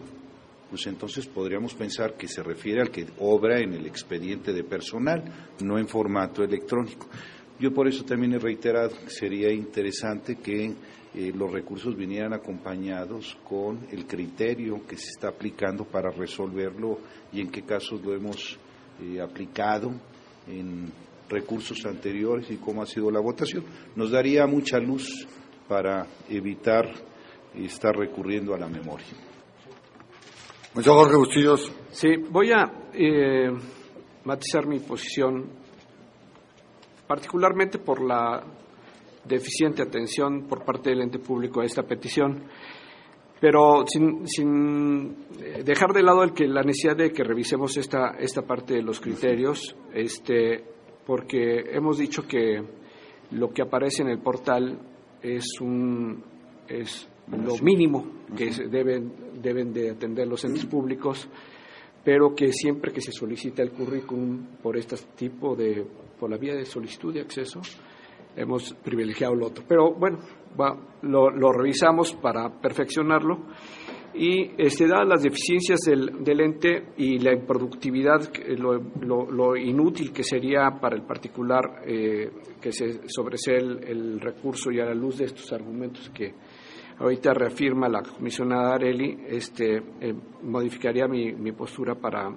[0.69, 5.23] pues entonces podríamos pensar que se refiere al que obra en el expediente de personal,
[5.63, 7.07] no en formato electrónico.
[7.59, 10.65] Yo por eso también he reiterado que sería interesante que
[11.15, 16.99] eh, los recursos vinieran acompañados con el criterio que se está aplicando para resolverlo
[17.31, 18.59] y en qué casos lo hemos
[19.01, 19.91] eh, aplicado
[20.47, 20.91] en
[21.29, 23.63] recursos anteriores y cómo ha sido la votación.
[23.95, 25.27] Nos daría mucha luz
[25.67, 26.85] para evitar
[27.55, 29.26] estar recurriendo a la memoria.
[30.77, 31.71] Muchas Jorge Bustillos.
[31.89, 33.49] Sí, voy a eh,
[34.25, 35.49] matizar mi posición,
[37.07, 38.43] particularmente por la
[39.25, 42.43] deficiente atención por parte del ente público a esta petición
[43.39, 48.15] pero sin, sin, eh, dejar de lado el que la necesidad de que revisemos esta,
[48.19, 50.63] esta parte de los criterios, este,
[51.07, 52.63] porque hemos dicho que
[53.31, 54.79] lo que aparece en el portal
[55.23, 56.23] es un
[56.67, 58.05] es lo mínimo
[58.35, 59.11] que deben
[59.41, 61.27] deben de atender los entes públicos,
[62.03, 65.85] pero que siempre que se solicita el currículum por este tipo de
[66.19, 67.61] por la vía de solicitud de acceso
[68.37, 69.65] hemos privilegiado lo otro.
[69.67, 70.19] Pero bueno,
[71.01, 73.39] lo, revisamos para perfeccionarlo.
[74.13, 80.95] Y este, dadas las deficiencias del, ente y la improductividad, lo, inútil que sería para
[80.95, 86.09] el particular eh, que se sobresee el, recurso y a la luz de estos argumentos
[86.09, 86.33] que
[86.99, 92.29] ahorita reafirma la comisionada Areli, este, eh, modificaría mi, mi, postura para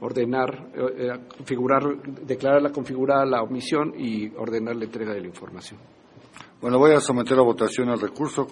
[0.00, 5.80] ordenar, eh, configurar, declarar la configurada la omisión y ordenar la entrega de la información.
[6.60, 8.46] Bueno, voy a someter a votación el recurso.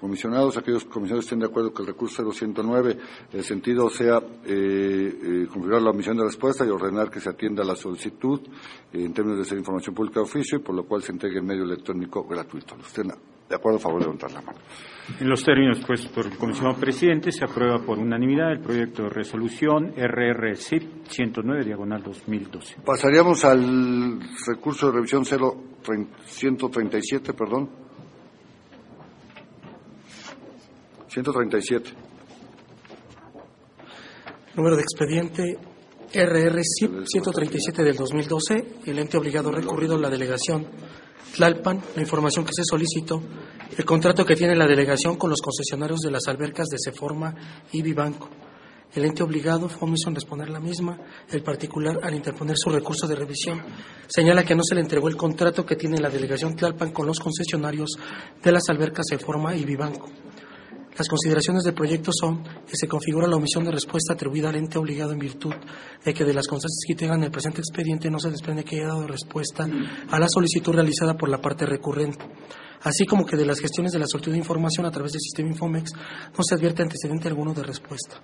[0.00, 2.98] Comisionados, aquellos comisionados estén de acuerdo que el recurso 0109,
[3.32, 7.62] el sentido sea eh, eh, configurar la omisión de respuesta y ordenar que se atienda
[7.62, 8.40] la solicitud
[8.92, 11.38] eh, en términos de ser información pública de oficio y por lo cual se entregue
[11.38, 12.74] el medio electrónico gratuito.
[12.80, 13.04] ¿Usted
[13.52, 13.78] de acuerdo?
[13.78, 14.58] A favor de levantar la mano.
[15.20, 19.10] En los términos puestos por el comisionado presidente, se aprueba por unanimidad el proyecto de
[19.10, 22.76] resolución RRCIP 109, diagonal 2012.
[22.84, 27.68] Pasaríamos al recurso de revisión 137, perdón.
[31.08, 31.90] 137.
[34.54, 35.58] Número de expediente
[36.14, 38.76] RRCIP 137 del 2012.
[38.86, 40.66] El ente obligado recurrido a la delegación
[41.34, 43.22] Tlalpan, la información que se solicitó,
[43.76, 47.34] el contrato que tiene la delegación con los concesionarios de las albercas de Seforma
[47.72, 48.28] y Vivanco.
[48.94, 50.98] El ente obligado fue omiso en responder la misma.
[51.30, 53.62] El particular, al interponer su recurso de revisión,
[54.06, 57.18] señala que no se le entregó el contrato que tiene la delegación Tlalpan con los
[57.18, 57.96] concesionarios
[58.42, 60.10] de las albercas Seforma y Vivanco.
[60.96, 64.78] Las consideraciones del proyecto son que se configura la omisión de respuesta atribuida al ente
[64.78, 65.54] obligado en virtud
[66.04, 68.88] de que de las constancias que tengan el presente expediente no se desprende que haya
[68.88, 69.66] dado respuesta
[70.10, 72.24] a la solicitud realizada por la parte recurrente,
[72.82, 75.48] así como que de las gestiones de la solicitud de información a través del sistema
[75.48, 78.20] Infomex no se advierte antecedente alguno de respuesta.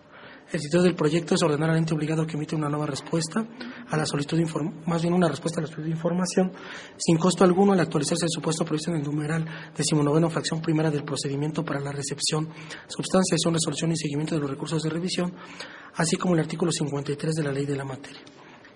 [0.50, 3.46] El sitio del proyecto es ordenar al ente obligado que emite una nueva respuesta
[3.86, 6.52] a la solicitud de información, más bien una respuesta a la solicitud de información,
[6.96, 9.46] sin costo alguno al actualizarse el supuesto previsto en el numeral
[9.76, 12.48] decimonoveno fracción primera del procedimiento para la recepción,
[12.86, 15.34] substanciación, resolución y seguimiento de los recursos de revisión,
[15.96, 18.22] así como el artículo 53 de la ley de la materia.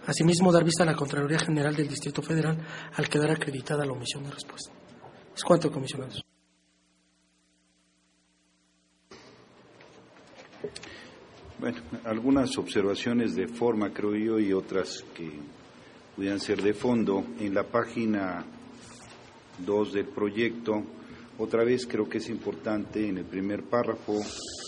[0.06, 2.58] Asimismo, dar vista a la Contraloría General del Distrito Federal
[2.96, 4.72] al quedar acreditada la omisión de respuesta.
[5.34, 6.22] Es cuanto, comisionados.
[11.62, 15.30] Bueno, algunas observaciones de forma, creo yo, y otras que
[16.16, 17.24] pudieran ser de fondo.
[17.38, 18.44] En la página
[19.64, 20.82] 2 del proyecto,
[21.38, 24.14] otra vez creo que es importante en el primer párrafo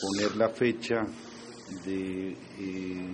[0.02, 1.04] poner la fecha
[1.84, 2.28] de
[2.60, 3.08] eh,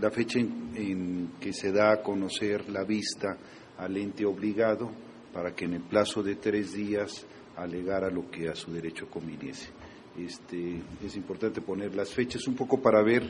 [0.00, 3.36] la fecha en, que se da a conocer la vista
[3.78, 4.92] al ente obligado
[5.32, 7.26] para que en el plazo de tres días
[7.56, 9.81] alegara lo que a su derecho conviniese.
[10.18, 13.22] Este, es importante poner las fechas un poco para ver,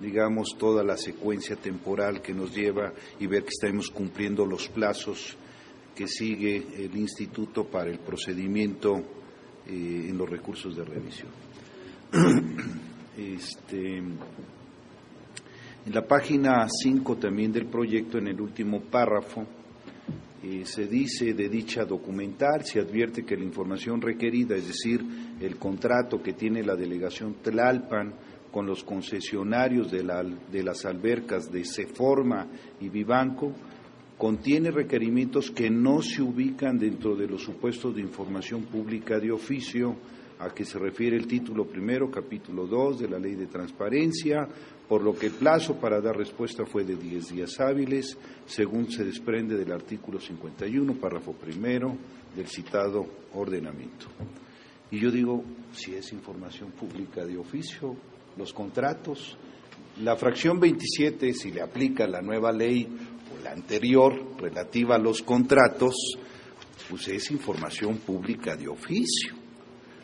[0.00, 5.36] digamos, toda la secuencia temporal que nos lleva y ver que estamos cumpliendo los plazos
[5.96, 8.98] que sigue el Instituto para el procedimiento
[9.66, 11.30] eh, en los recursos de revisión.
[13.18, 13.96] Este,
[15.88, 19.44] en la página 5 también del proyecto, en el último párrafo,
[20.40, 25.04] eh, se dice de dicha documental, se advierte que la información requerida, es decir,
[25.40, 28.14] el contrato que tiene la delegación Tlalpan
[28.50, 30.02] con los concesionarios de,
[30.62, 32.46] las albercas de Ceforma
[32.80, 33.52] y Vivanco,
[34.16, 39.96] contiene requerimientos que no se ubican dentro de los supuestos de información pública de oficio
[40.40, 44.48] a que se refiere el título primero, capítulo 2 de la Ley de Transparencia,
[44.88, 48.16] por lo que el plazo para dar respuesta fue de 10 días hábiles,
[48.46, 51.96] según se desprende del artículo 51, párrafo primero
[52.34, 54.06] del citado ordenamiento.
[54.90, 57.94] Y yo digo, si es información pública de oficio,
[58.36, 59.36] los contratos,
[60.02, 65.22] la fracción 27, si le aplica la nueva ley o la anterior relativa a los
[65.22, 65.94] contratos,
[66.88, 69.34] pues es información pública de oficio.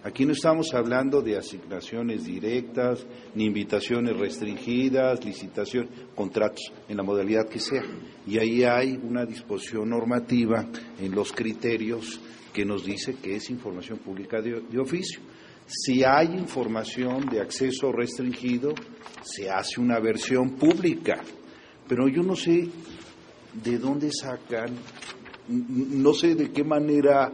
[0.03, 7.49] Aquí no estamos hablando de asignaciones directas, ni invitaciones restringidas, licitación, contratos, en la modalidad
[7.49, 7.85] que sea.
[8.27, 10.67] Y ahí hay una disposición normativa
[11.01, 12.21] en los criterios
[12.55, 15.21] que nos dice que es información pública de, oficio.
[15.67, 18.73] Si hay información de acceso restringido,
[19.23, 21.21] se hace una versión pública.
[21.89, 22.69] Pero yo no sé
[23.53, 24.71] de dónde sacan,
[25.49, 27.33] no sé de qué manera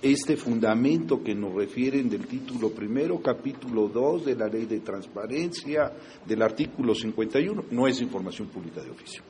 [0.00, 5.92] este fundamento que nos refieren del título primero, capítulo 2 de la ley de transparencia,
[6.24, 9.22] del artículo 51, no es información pública de oficio.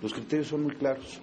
[0.00, 1.20] Los criterios son muy claros.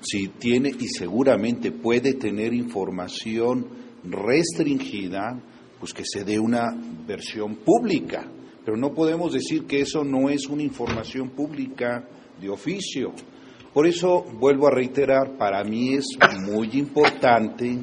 [0.00, 3.66] Si tiene y seguramente puede tener información
[4.04, 5.40] restringida,
[5.80, 6.76] pues que se dé una
[7.06, 8.30] versión pública.
[8.64, 12.06] Pero no podemos decir que eso no es una información pública
[12.40, 13.12] de oficio.
[13.72, 16.06] Por eso vuelvo a reiterar, para mí es
[16.46, 17.78] muy importante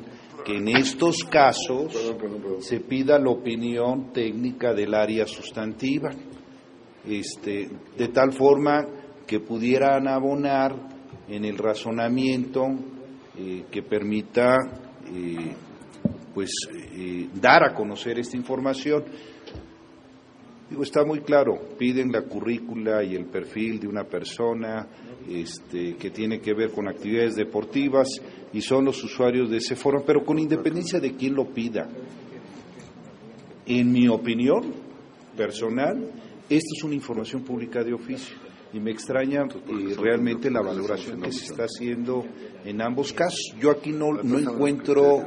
[0.45, 1.93] que en estos casos
[2.59, 6.11] se pida la opinión técnica del área sustantiva,
[7.05, 8.87] este, de tal forma
[9.31, 10.75] que pudieran abonar
[11.29, 12.67] en el razonamiento
[13.37, 14.57] eh, que permita
[15.07, 15.53] eh,
[16.33, 19.05] pues eh, dar a conocer esta información.
[20.69, 24.85] Digo, está muy claro, piden la currícula y el perfil de una persona
[25.29, 28.09] este, que tiene que ver con actividades deportivas
[28.51, 31.87] y son los usuarios de ese foro, pero con independencia de quién lo pida.
[33.65, 34.73] En mi opinión
[35.37, 36.11] personal,
[36.49, 41.31] esta es una información pública de oficio y me extraña eh, realmente la valoración que
[41.31, 42.25] se está haciendo
[42.63, 43.53] en ambos casos.
[43.59, 45.25] Yo aquí no, no encuentro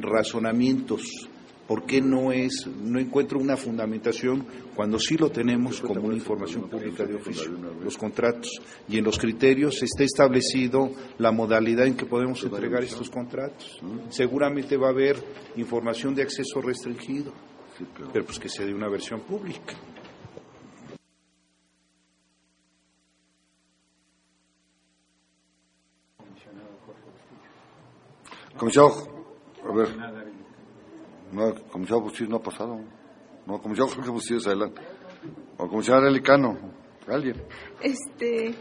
[0.00, 1.28] razonamientos.
[1.66, 4.44] ¿Por qué no es, no encuentro una fundamentación
[4.74, 7.52] cuando sí lo tenemos como una información pública de oficio?
[7.82, 8.50] Los contratos.
[8.88, 13.80] Y en los criterios está establecido la modalidad en que podemos entregar estos contratos.
[14.10, 15.16] Seguramente va a haber
[15.56, 17.32] información de acceso restringido,
[18.12, 19.74] pero pues que sea de una versión pública.
[28.62, 28.94] Comisionado,
[29.68, 29.88] a ver.
[31.32, 32.78] No, comisionado Bustillo no ha pasado.
[33.44, 34.80] No, comisionado Jorge Bustillo es adelante.
[35.58, 36.56] O comisionado Elicano.
[37.08, 37.42] Alguien.
[37.82, 38.54] Este,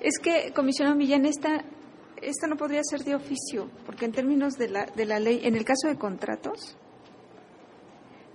[0.00, 1.62] es que, comisionado Millán, esta,
[2.22, 5.56] esto no podría ser de oficio, porque en términos de la, de la ley, en
[5.56, 6.78] el caso de contratos,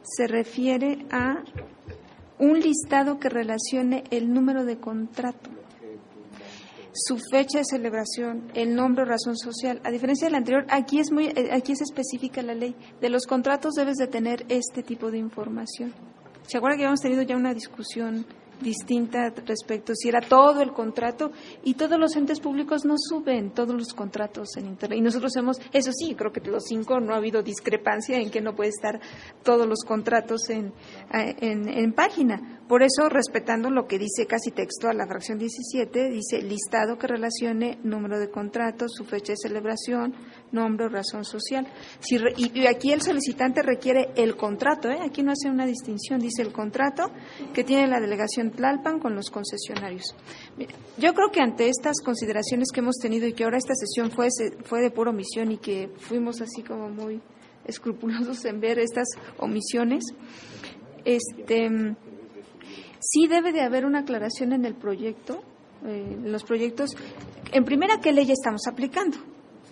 [0.03, 1.43] se refiere a
[2.38, 5.49] un listado que relacione el número de contrato,
[6.98, 9.80] su fecha de celebración, el nombre o razón social.
[9.84, 12.76] A diferencia del anterior, aquí es muy, eh, aquí es específica la ley.
[13.00, 15.93] De los contratos debes de tener este tipo de información.
[16.48, 18.26] ¿Se acuerda que habíamos tenido ya una discusión
[18.62, 21.32] distinta respecto si era todo el contrato
[21.64, 24.99] y todos los entes públicos no suben todos los contratos en internet.
[24.99, 28.41] Y nosotros hemos eso sí creo que los cinco no ha habido discrepancia en que
[28.41, 28.99] no puede estar
[29.43, 30.74] todos los contratos en,
[31.12, 32.62] en, en página.
[32.68, 37.08] Por eso respetando lo que dice casi texto a la fracción 17 dice listado que
[37.08, 40.14] relacione número de contratos su fecha de celebración
[40.52, 41.68] nombre o razón social
[42.00, 45.00] si y, aquí el solicitante requiere el contrato ¿eh?
[45.04, 47.12] aquí no hace una distinción dice el contrato
[47.54, 50.16] que tiene la delegación Tlalpan con los concesionarios.
[50.98, 54.30] Yo creo que ante estas consideraciones que hemos tenido y que ahora esta sesión fue,
[54.64, 57.22] fue de pura omisión y que fuimos así como muy
[57.66, 59.08] escrupulosos en ver estas
[59.39, 60.04] omisiones,
[61.06, 61.70] este,
[63.00, 65.43] sí debe de haber una aclaración en el proyecto,
[65.86, 66.91] eh, los proyectos.
[67.52, 69.18] En primera, ¿qué ley estamos aplicando?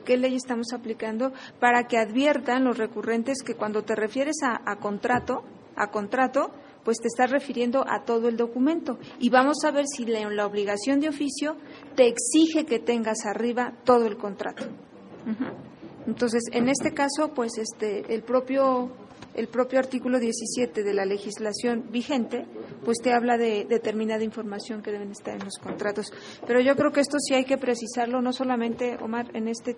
[0.06, 5.44] Qué ley estamos aplicando para que adviertan los recurrentes que cuando te refieres a, contrato,
[5.76, 6.52] a contrato,
[6.86, 8.98] pues te estás refiriendo a todo el documento.
[9.20, 11.58] Y vamos a ver si la obligación de oficio
[11.96, 14.64] te exige que tengas arriba todo el contrato.
[16.08, 18.92] Entonces, en este caso, pues este, el propio
[19.36, 22.46] el propio artículo 17 de la legislación vigente,
[22.84, 26.12] pues te habla de determinada información que deben estar en los contratos.
[26.48, 29.76] Pero yo creo que esto sí hay que precisarlo, no solamente, Omar, en este,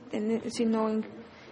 [0.50, 1.06] sino en,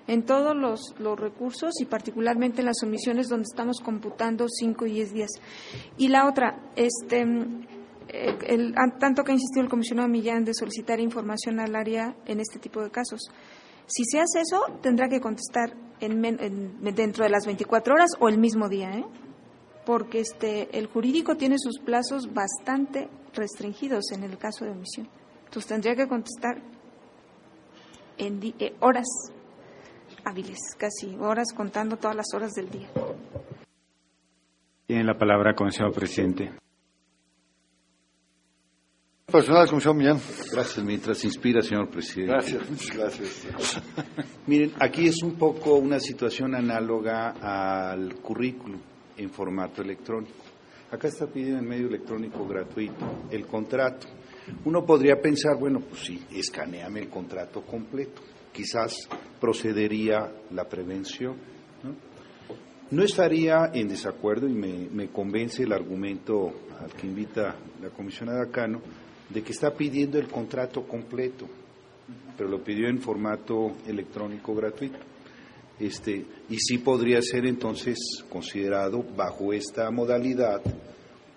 [0.07, 5.13] en todos los, recursos y particularmente en las omisiones donde estamos computando 5 y 10
[5.13, 5.31] días.
[5.97, 7.21] Y la otra, este,
[8.09, 12.39] eh, el, tanto que ha insistido el comisionado Millán de solicitar información al área en
[12.39, 13.21] este tipo de casos.
[13.87, 18.37] Si se hace eso, tendrá que contestar en, dentro de las 24 horas o el
[18.37, 19.05] mismo día, ¿eh?
[19.85, 25.07] porque este, el jurídico tiene sus plazos bastante restringidos en el caso de omisión.
[25.45, 26.61] Entonces tendría que contestar
[28.17, 29.05] en eh, horas
[30.23, 32.89] hábiles, casi horas contando todas las horas del día.
[34.87, 36.51] Tiene la palabra, Consejo Presidente.
[39.35, 40.19] Personal de Comisión Millán.
[40.49, 42.31] Gracias, mientras inspira, señor presidente.
[42.31, 43.81] Gracias, muchas gracias.
[44.47, 48.79] Miren, aquí es un poco una situación análoga al currículum
[49.17, 50.37] en formato electrónico.
[50.89, 54.07] Acá está pidiendo en medio electrónico gratuito el contrato.
[54.63, 58.21] Uno podría pensar, bueno, pues sí, escaneame el contrato completo
[58.53, 59.09] quizás
[59.41, 61.35] procedería la prevención.
[62.89, 63.03] ¿no?
[63.03, 68.81] estaría en desacuerdo y me, convence el argumento al que invita la comisionada Cano
[69.29, 71.47] de que está pidiendo el contrato completo,
[72.37, 74.99] pero lo pidió en formato electrónico gratuito.
[75.79, 77.97] Este, y sí podría ser entonces
[78.29, 80.61] considerado bajo esta modalidad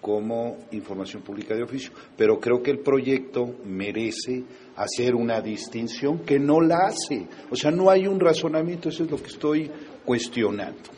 [0.01, 1.91] como información pública de oficio.
[2.17, 4.45] Pero creo que el proyecto merece
[4.77, 7.27] hacer una distinción que no la hace.
[7.51, 9.71] O sea, no hay un razonamiento, eso es lo que estoy
[10.05, 10.91] cuestionando.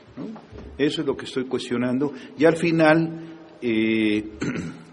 [0.77, 2.13] Eso es lo que estoy cuestionando.
[2.39, 4.25] Y al final, eh,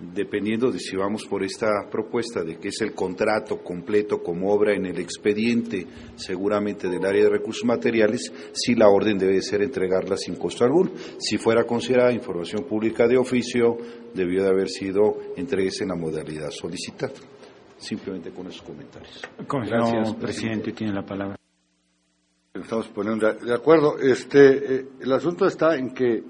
[0.00, 4.74] dependiendo de si vamos por esta propuesta de que es el contrato completo como obra
[4.74, 5.86] en el expediente,
[6.16, 10.92] seguramente del área de recursos materiales, si la orden debe ser entregarla sin costo alguno.
[11.18, 13.76] Si fuera considerada información pública de oficio,
[14.14, 17.12] debió de haber sido entregues en la modalidad solicitada.
[17.76, 19.22] Simplemente con esos comentarios.
[19.38, 21.36] Gracias, presidente, tiene la palabra.
[22.52, 23.98] Estamos poniendo de acuerdo.
[23.98, 26.22] Este, eh, el asunto está en que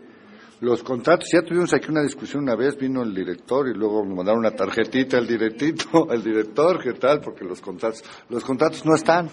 [0.61, 4.15] los contratos, ya tuvimos aquí una discusión una vez, vino el director y luego me
[4.15, 7.21] mandaron una tarjetita al directito, al director, ¿qué tal?
[7.21, 9.31] Porque los contratos, los contratos no están,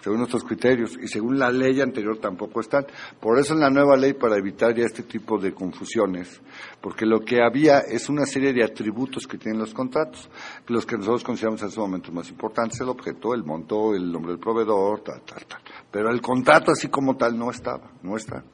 [0.00, 2.86] según nuestros criterios, y según la ley anterior tampoco están.
[3.18, 6.40] Por eso en la nueva ley, para evitar ya este tipo de confusiones,
[6.80, 10.30] porque lo que había es una serie de atributos que tienen los contratos,
[10.68, 14.30] los que nosotros consideramos en ese momento más importantes, el objeto, el monto, el nombre
[14.30, 15.60] del proveedor, tal, tal, tal.
[15.90, 18.44] Pero el contrato así como tal no estaba, no está.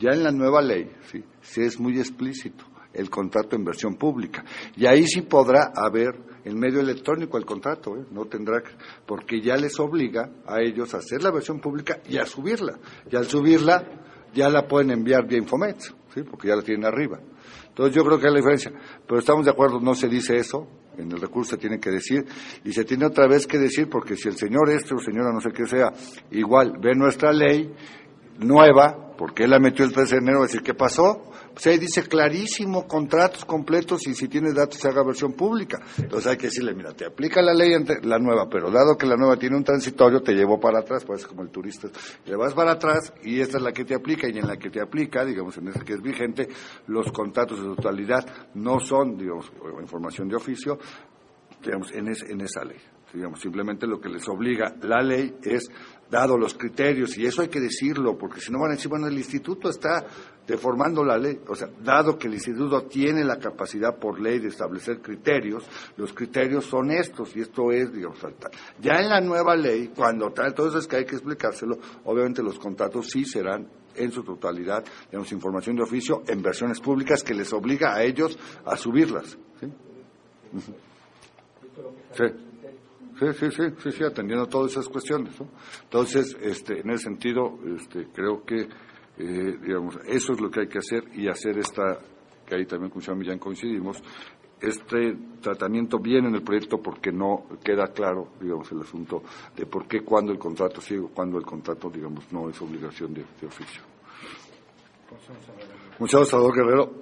[0.00, 4.44] Ya en la nueva ley, sí, sí es muy explícito el contrato en versión pública.
[4.76, 8.06] Y ahí sí podrá haber el medio electrónico el contrato, ¿eh?
[8.10, 8.62] no tendrá,
[9.06, 12.78] porque ya les obliga a ellos a hacer la versión pública y a subirla.
[13.10, 13.84] Y al subirla
[14.32, 16.22] ya la pueden enviar vía Infomet, ¿sí?
[16.28, 17.20] porque ya la tienen arriba.
[17.68, 18.72] Entonces yo creo que hay la diferencia.
[19.06, 20.66] Pero estamos de acuerdo, no se dice eso,
[20.96, 22.24] en el recurso se tiene que decir,
[22.64, 25.40] y se tiene otra vez que decir, porque si el señor este o señora no
[25.40, 25.92] sé qué sea,
[26.30, 27.72] igual ve nuestra ley
[28.40, 31.30] nueva, porque él la metió el 13 de enero, a decir, ¿qué pasó?
[31.52, 35.78] Pues ahí dice clarísimo, contratos completos y si tienes datos se haga versión pública.
[35.98, 37.72] Entonces hay que decirle, mira, te aplica la ley,
[38.02, 41.26] la nueva, pero dado que la nueva tiene un transitorio, te llevo para atrás, pues
[41.26, 41.88] como el turista,
[42.24, 44.70] le vas para atrás y esta es la que te aplica y en la que
[44.70, 46.48] te aplica, digamos, en esa que es vigente,
[46.86, 50.78] los contratos de totalidad no son, digamos, información de oficio,
[51.62, 52.78] digamos, en, en esa ley.
[53.12, 55.68] Digamos, simplemente lo que les obliga la ley es,
[56.10, 59.06] dado los criterios, y eso hay que decirlo, porque si no van a decir, bueno,
[59.06, 60.04] el instituto está
[60.46, 64.48] deformando la ley, o sea, dado que el instituto tiene la capacidad por ley de
[64.48, 65.64] establecer criterios,
[65.96, 68.18] los criterios son estos, y esto es, digamos,
[68.80, 72.42] ya en la nueva ley, cuando tal, todo eso es que hay que explicárselo, obviamente
[72.42, 77.34] los contratos sí serán en su totalidad, digamos, información de oficio en versiones públicas que
[77.34, 79.38] les obliga a ellos a subirlas.
[79.60, 79.72] ¿sí?
[82.16, 82.49] Sí.
[83.20, 85.34] Sí, sí, sí, sí, atendiendo todas esas cuestiones.
[85.82, 90.68] Entonces, este, en ese sentido, este, creo que, eh, digamos, eso es lo que hay
[90.68, 91.98] que hacer y hacer esta,
[92.46, 94.02] que ahí también con Millán coincidimos,
[94.58, 99.22] este tratamiento viene en el proyecto porque no queda claro, digamos, el asunto
[99.54, 103.22] de por qué cuando el contrato sigue, cuando el contrato, digamos, no es obligación de,
[103.46, 103.82] oficio.
[105.98, 106.92] Muchas gracias, Salvador Guerrero.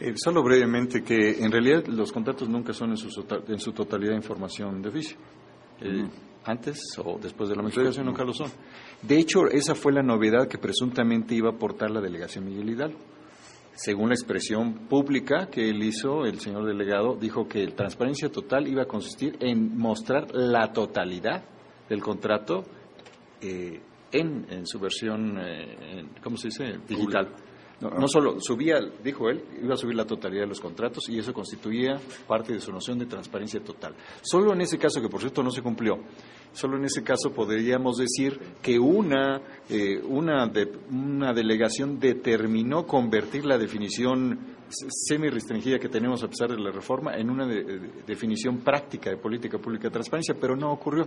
[0.00, 4.14] Eh, solo brevemente que en realidad los contratos nunca son en su, en su totalidad
[4.14, 5.18] información de oficio.
[5.80, 6.08] Eh,
[6.44, 8.50] antes o después de la modificación nunca lo son.
[9.02, 12.98] De hecho, esa fue la novedad que presuntamente iba a aportar la delegación Miguel Hidalgo.
[13.74, 18.66] Según la expresión pública que él hizo, el señor delegado dijo que el transparencia total
[18.66, 21.44] iba a consistir en mostrar la totalidad
[21.88, 22.64] del contrato
[23.40, 23.80] eh,
[24.10, 27.28] en, su versión, eh, ¿cómo se dice?, digital.
[27.80, 31.32] No, solo subía, dijo él, iba a subir la totalidad de los contratos y eso
[31.32, 33.94] constituía parte de su noción de transparencia total.
[34.20, 35.96] Solo en ese caso, que por cierto no se cumplió,
[36.52, 40.50] solo en ese caso podríamos decir que una, eh, una,
[40.90, 47.30] una delegación determinó convertir la definición semi-restringida que tenemos a pesar de la reforma en
[47.30, 51.06] una definición práctica de política pública de transparencia, pero no ocurrió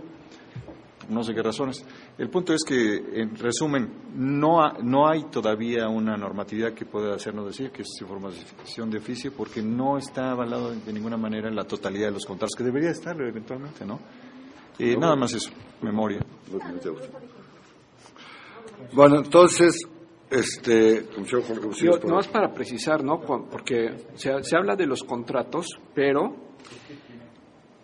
[1.08, 1.84] no sé qué razones.
[2.18, 7.46] El punto es que, en resumen, no, no hay todavía una normatividad que pueda hacernos
[7.46, 11.64] decir que es información de oficio porque no está avalado de ninguna manera en la
[11.64, 14.00] totalidad de los contratos, que debería estarlo eventualmente, ¿no?
[14.78, 15.50] Eh, nada más eso,
[15.82, 16.20] memoria.
[18.92, 19.86] Bueno, entonces,
[20.30, 21.06] este,
[22.04, 23.20] no es para precisar, ¿no?
[23.20, 26.52] Porque se, se habla de los contratos, pero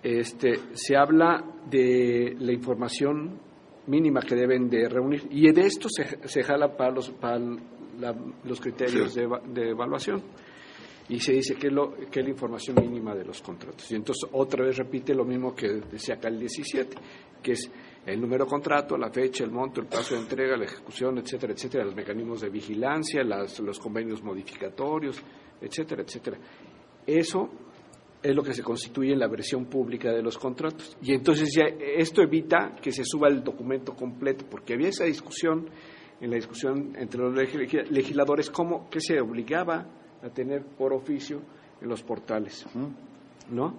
[0.02, 3.38] este, se habla de la información
[3.86, 7.38] mínima que deben de reunir y de esto se, se jala para los, para
[8.44, 10.22] los criterios de, de, evaluación
[11.08, 13.90] y se dice que, lo, que es la información mínima de los contratos.
[13.90, 16.96] Y entonces otra vez repite lo mismo que decía acá el 17,
[17.42, 17.70] que es
[18.04, 21.54] el número de contrato, la fecha, el monto, el plazo de entrega, la ejecución, etcétera,
[21.54, 25.22] etcétera, los mecanismos de vigilancia, las, los convenios modificatorios,
[25.60, 26.38] etcétera, etcétera.
[27.06, 27.48] Eso
[28.22, 30.96] es lo que se constituye en la versión pública de los contratos.
[31.02, 35.68] Y entonces ya esto evita que se suba el documento completo, porque había esa discusión
[36.20, 39.86] en la discusión entre los legisladores cómo que se obligaba
[40.22, 41.40] a tener por oficio
[41.80, 42.66] en los portales,
[43.50, 43.78] ¿no?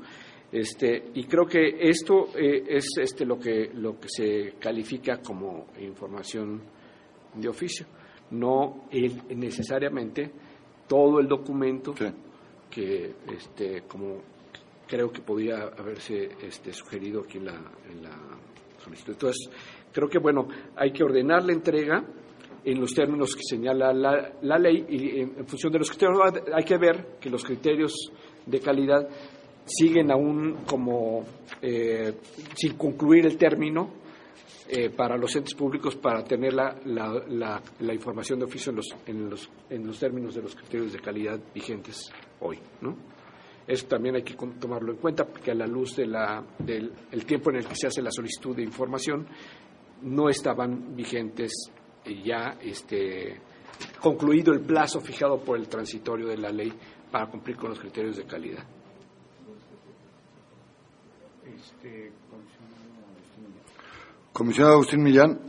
[0.52, 5.68] Este, y creo que esto eh, es este lo que lo que se califica como
[5.80, 6.62] información
[7.36, 7.86] de oficio,
[8.32, 10.32] no el, necesariamente
[10.88, 11.94] todo el documento
[12.70, 14.22] que este, como
[14.88, 17.62] creo que podía haberse este, sugerido aquí en la,
[18.84, 19.12] solicitud.
[19.12, 19.50] Entonces,
[19.92, 20.48] creo que bueno,
[20.78, 22.02] hay que ordenar la entrega
[22.64, 26.18] en los términos que señala la, la ley y en, función de los criterios
[26.54, 27.94] hay que ver que los criterios
[28.46, 29.08] de calidad
[29.66, 31.26] siguen aún como
[31.62, 32.14] eh,
[32.56, 33.92] sin concluir el término
[34.72, 39.30] eh, para los entes públicos para tener la, la, información de oficio en los, en,
[39.30, 42.60] los, en los términos de los criterios de calidad vigentes hoy.
[42.82, 42.96] ¿no?
[43.66, 46.16] Eso también hay que tomarlo en cuenta porque a la luz del
[47.12, 49.28] el tiempo en el que se hace la solicitud de información
[50.04, 51.72] no estaban vigentes
[52.24, 53.42] ya este,
[54.00, 56.72] concluido el plazo fijado por el transitorio de la ley
[57.12, 58.66] para cumplir con los criterios de calidad.
[61.44, 62.12] Este,
[64.34, 65.40] Comisionado Agustín Millán.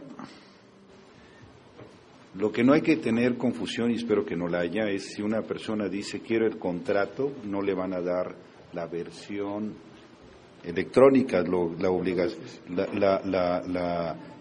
[2.34, 5.22] Lo que no hay que tener confusión, y espero que no la haya, es si
[5.22, 8.34] una persona dice quiero el contrato, no le van a dar
[8.72, 9.74] la versión
[10.64, 12.40] electrónica, la obligación,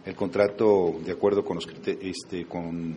[0.05, 2.95] el contrato de acuerdo con, los, este, con,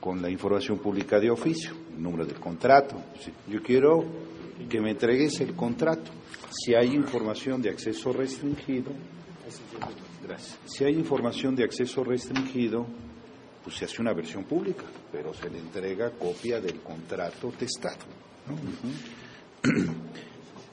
[0.00, 2.96] con la información pública de oficio, el número del contrato.
[3.48, 4.04] Yo quiero
[4.68, 6.10] que me entregues el contrato.
[6.50, 8.90] Si hay información de acceso restringido,
[10.64, 12.86] si hay información de acceso restringido,
[13.62, 18.06] pues se hace una versión pública, pero se le entrega copia del contrato testado.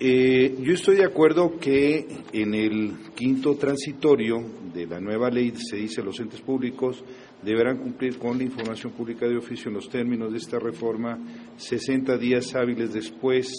[0.02, 4.42] Eh, yo estoy de acuerdo que en el quinto transitorio
[4.74, 7.04] de la nueva ley se dice los entes públicos
[7.44, 11.20] deberán cumplir con la información pública de oficio en los términos de esta reforma
[11.58, 13.52] 60 días hábiles después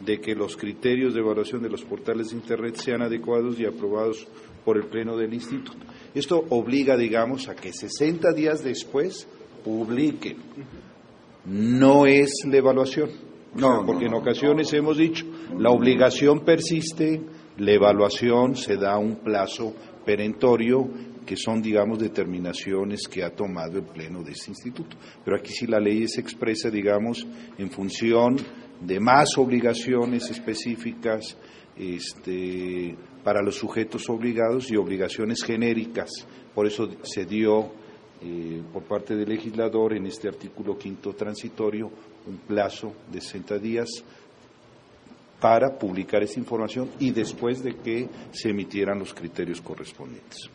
[0.00, 4.28] de que los criterios de evaluación de los portales de Internet sean adecuados y aprobados
[4.66, 5.86] por el Pleno del Instituto.
[6.12, 9.28] Esto obliga, digamos, a que 60 días después
[9.64, 10.38] publiquen.
[11.44, 13.10] No es la evaluación.
[13.54, 15.24] No, porque en ocasiones hemos dicho,
[15.56, 17.22] la obligación persiste,
[17.58, 19.72] la evaluación se da un plazo
[20.04, 20.90] perentorio
[21.24, 24.96] que son, digamos, determinaciones que ha tomado el Pleno de este instituto.
[25.24, 27.24] Pero aquí sí la ley se expresa, digamos,
[27.56, 28.36] en función
[28.80, 31.36] de más obligaciones específicas
[31.76, 36.08] este, para los sujetos obligados y obligaciones genéricas.
[36.54, 37.72] Por eso se dio
[38.22, 41.90] eh, por parte del legislador en este artículo quinto transitorio
[42.24, 43.88] un plazo de 60 días
[45.40, 50.48] para publicar esa información y después de que se emitieran los criterios correspondientes.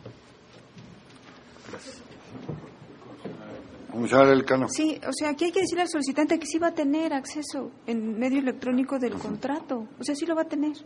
[4.70, 7.70] Sí, o sea, aquí hay que decirle al solicitante que sí va a tener acceso
[7.86, 9.88] en medio electrónico del contrato.
[10.00, 10.78] O sea, sí lo va a tener.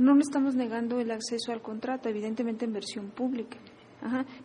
[0.00, 3.58] No le estamos negando el acceso al contrato, evidentemente en versión pública.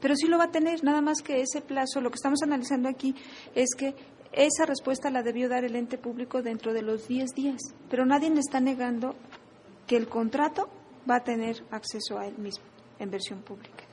[0.01, 2.89] Pero sí lo va a tener, nada más que ese plazo, lo que estamos analizando
[2.89, 3.15] aquí
[3.55, 3.95] es que
[4.33, 7.61] esa respuesta la debió dar el ente público dentro de los 10 días.
[7.89, 9.15] Pero nadie le está negando
[9.87, 10.67] que el contrato
[11.09, 12.65] va a tener acceso a él mismo
[12.99, 13.84] en versión pública.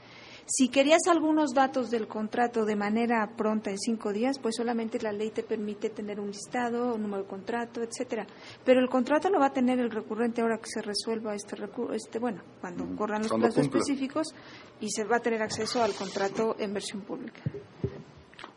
[0.54, 5.10] Si querías algunos datos del contrato de manera pronta en cinco días, pues solamente la
[5.10, 8.26] ley te permite tener un listado, un número de contrato, etcétera.
[8.62, 11.56] Pero el contrato lo va a tener el recurrente ahora que se resuelva este,
[11.94, 14.34] este bueno, cuando mm, corran los plazos específicos
[14.78, 17.40] y se va a tener acceso al contrato en versión pública.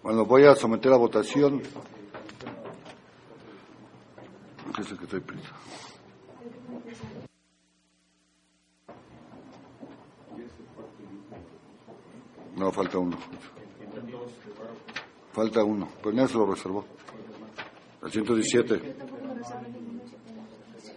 [0.04, 1.62] Bueno, voy a someter a votación.
[4.76, 5.22] ¿Qué es que estoy
[12.56, 13.18] No, falta uno.
[15.34, 16.86] Falta uno, ya se lo reservó.
[18.03, 18.95] El 117.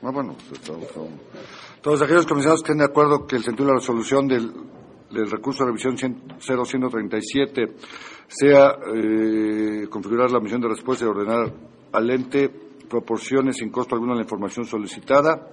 [0.03, 0.61] Ah, bueno, pues,
[1.83, 4.53] todos aquellos comisionados que estén de acuerdo que el sentido de la resolución del,
[5.11, 7.75] del recurso de revisión 0137
[8.29, 11.53] sea eh, configurar la misión de respuesta y ordenar
[11.93, 12.49] al ente
[12.89, 15.49] proporciones sin costo alguno la información solicitada,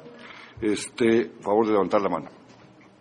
[0.61, 2.29] este, favor de levantar la mano.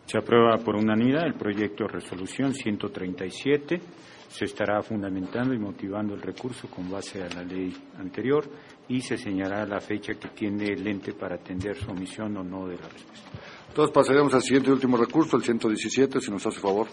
[0.06, 3.80] Se aprueba por unanimidad el proyecto de resolución 137.
[4.28, 8.44] Se estará fundamentando y motivando el recurso con base a la ley anterior
[8.88, 12.66] y se señalará la fecha que tiene el ente para atender su omisión o no
[12.66, 13.30] de la respuesta.
[13.68, 16.86] Entonces pasaremos al siguiente y último recurso, el 117, si nos hace favor.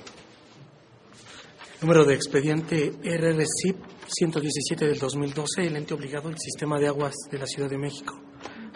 [1.82, 3.76] Número de expediente RRCIP
[4.08, 8.20] 117 del 2012, el ente obligado del Sistema de Aguas de la Ciudad de México.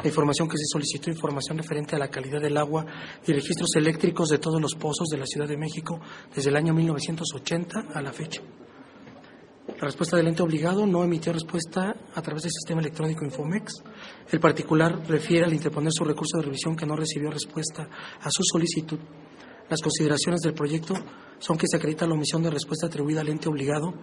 [0.04, 2.86] La información que se solicitó, información referente a la calidad del agua
[3.26, 6.00] y registros eléctricos de todos los pozos de la Ciudad de México
[6.34, 8.42] desde el año 1980 a la fecha.
[9.68, 13.74] La respuesta del ente obligado no emitió respuesta a través del sistema electrónico Infomex.
[14.32, 17.90] El particular refiere al interponer su recurso de revisión que no recibió respuesta
[18.22, 19.00] a su solicitud.
[19.70, 20.94] Las consideraciones del proyecto
[21.40, 23.94] son que se acredita la omisión de respuesta atribuida al ente obligado,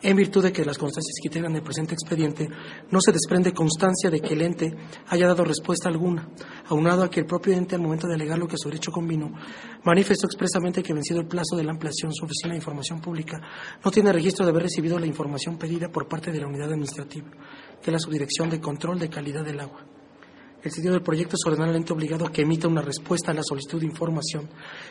[0.00, 2.48] en virtud de que las constancias que integran el presente expediente
[2.90, 4.76] no se desprende constancia de que el ente
[5.08, 6.28] haya dado respuesta alguna,
[6.66, 9.32] aunado a que el propio ente, al momento de alegar lo que su derecho convino,
[9.84, 13.40] manifestó expresamente que vencido el plazo de la ampliación su oficina de información pública
[13.84, 17.28] no tiene registro de haber recibido la información pedida por parte de la unidad administrativa,
[17.82, 19.97] que es la Subdirección de Control de Calidad del Agua.
[20.60, 23.34] El sentido del proyecto es ordenar al ente obligado a que emita una respuesta a
[23.34, 24.48] la solicitud de información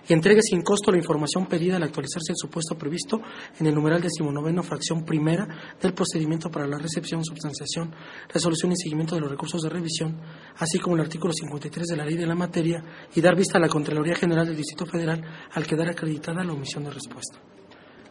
[0.07, 3.21] y entregue sin costo la información pedida al actualizarse el supuesto previsto
[3.59, 7.93] en el numeral decimonoveno, fracción primera del procedimiento para la recepción, substanciación,
[8.29, 10.21] resolución y seguimiento de los recursos de revisión,
[10.55, 12.81] así como el artículo 53 de la ley de la materia
[13.13, 15.21] y dar vista a la Contraloría General del Distrito Federal
[15.51, 17.39] al quedar acreditada la omisión de respuesta.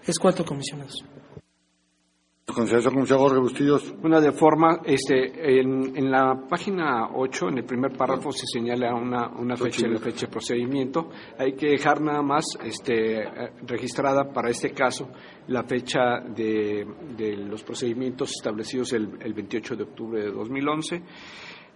[0.07, 1.03] Es cuatro comisionados.
[4.05, 9.29] Una de forma, este, en, la página 8, en el primer párrafo, se señala una,
[9.37, 11.11] una fecha, la fecha de procedimiento.
[11.39, 13.25] Hay que dejar nada más este,
[13.67, 15.11] registrada para este caso
[15.49, 16.87] la fecha de,
[17.17, 21.03] de los procedimientos establecidos el, el 28 de octubre de 2011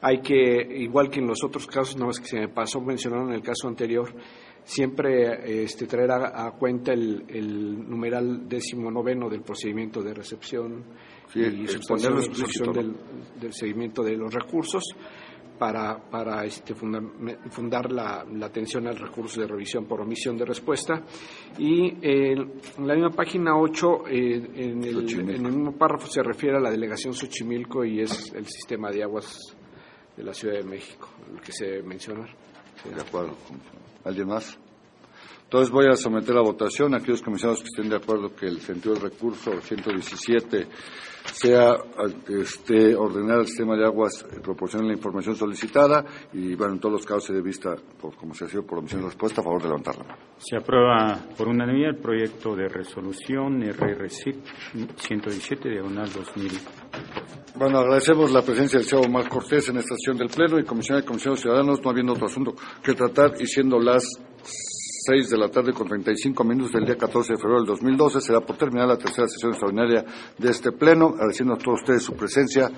[0.03, 0.35] hay que,
[0.79, 3.43] igual que en los otros casos, nada más que se me pasó mencionar en el
[3.43, 4.15] caso anterior,
[4.65, 10.85] siempre este, traer a, cuenta el, el, numeral décimo noveno del procedimiento de recepción
[11.35, 12.13] y suspender
[12.75, 12.97] del,
[13.41, 14.85] del, seguimiento de los recursos
[15.61, 21.03] para, para este, fundar la, atención al recurso de revisión por omisión de respuesta.
[21.59, 26.61] Y en la misma página 8, en, el, en, el, mismo párrafo, se refiere a
[26.61, 29.55] la delegación Xochimilco y es el sistema de aguas
[30.17, 32.25] de la Ciudad de México, el que se menciona.
[32.25, 33.37] de acuerdo.
[34.05, 34.59] ¿Alguien más?
[35.45, 38.61] Entonces voy a someter a votación a aquellos comisionados que estén de acuerdo que el
[38.61, 40.69] sentido del recurso 117
[41.33, 41.75] sea
[42.29, 46.95] este, ordenar al sistema de aguas eh, proporcionar la información solicitada y, bueno, en todos
[46.95, 49.45] los casos se dé vista, por, como se ha sido por omisión de respuesta, a
[49.45, 50.19] favor de levantar la mano.
[50.39, 54.37] Se aprueba por unanimidad el proyecto de resolución RRCIP
[54.97, 56.53] 117, diagonal 2000.
[57.57, 60.99] Bueno, agradecemos la presencia del señor Omar Cortés en esta sesión del Pleno y Comisión
[60.99, 64.05] de Comisiones Ciudadanos, no habiendo otro asunto que tratar y siendo las
[65.03, 68.21] 6 de la tarde con 35 minutos del día 14 de febrero del 2012.
[68.21, 70.05] Será por terminar la tercera sesión extraordinaria
[70.37, 72.71] de este Pleno, agradeciendo a todos ustedes su presencia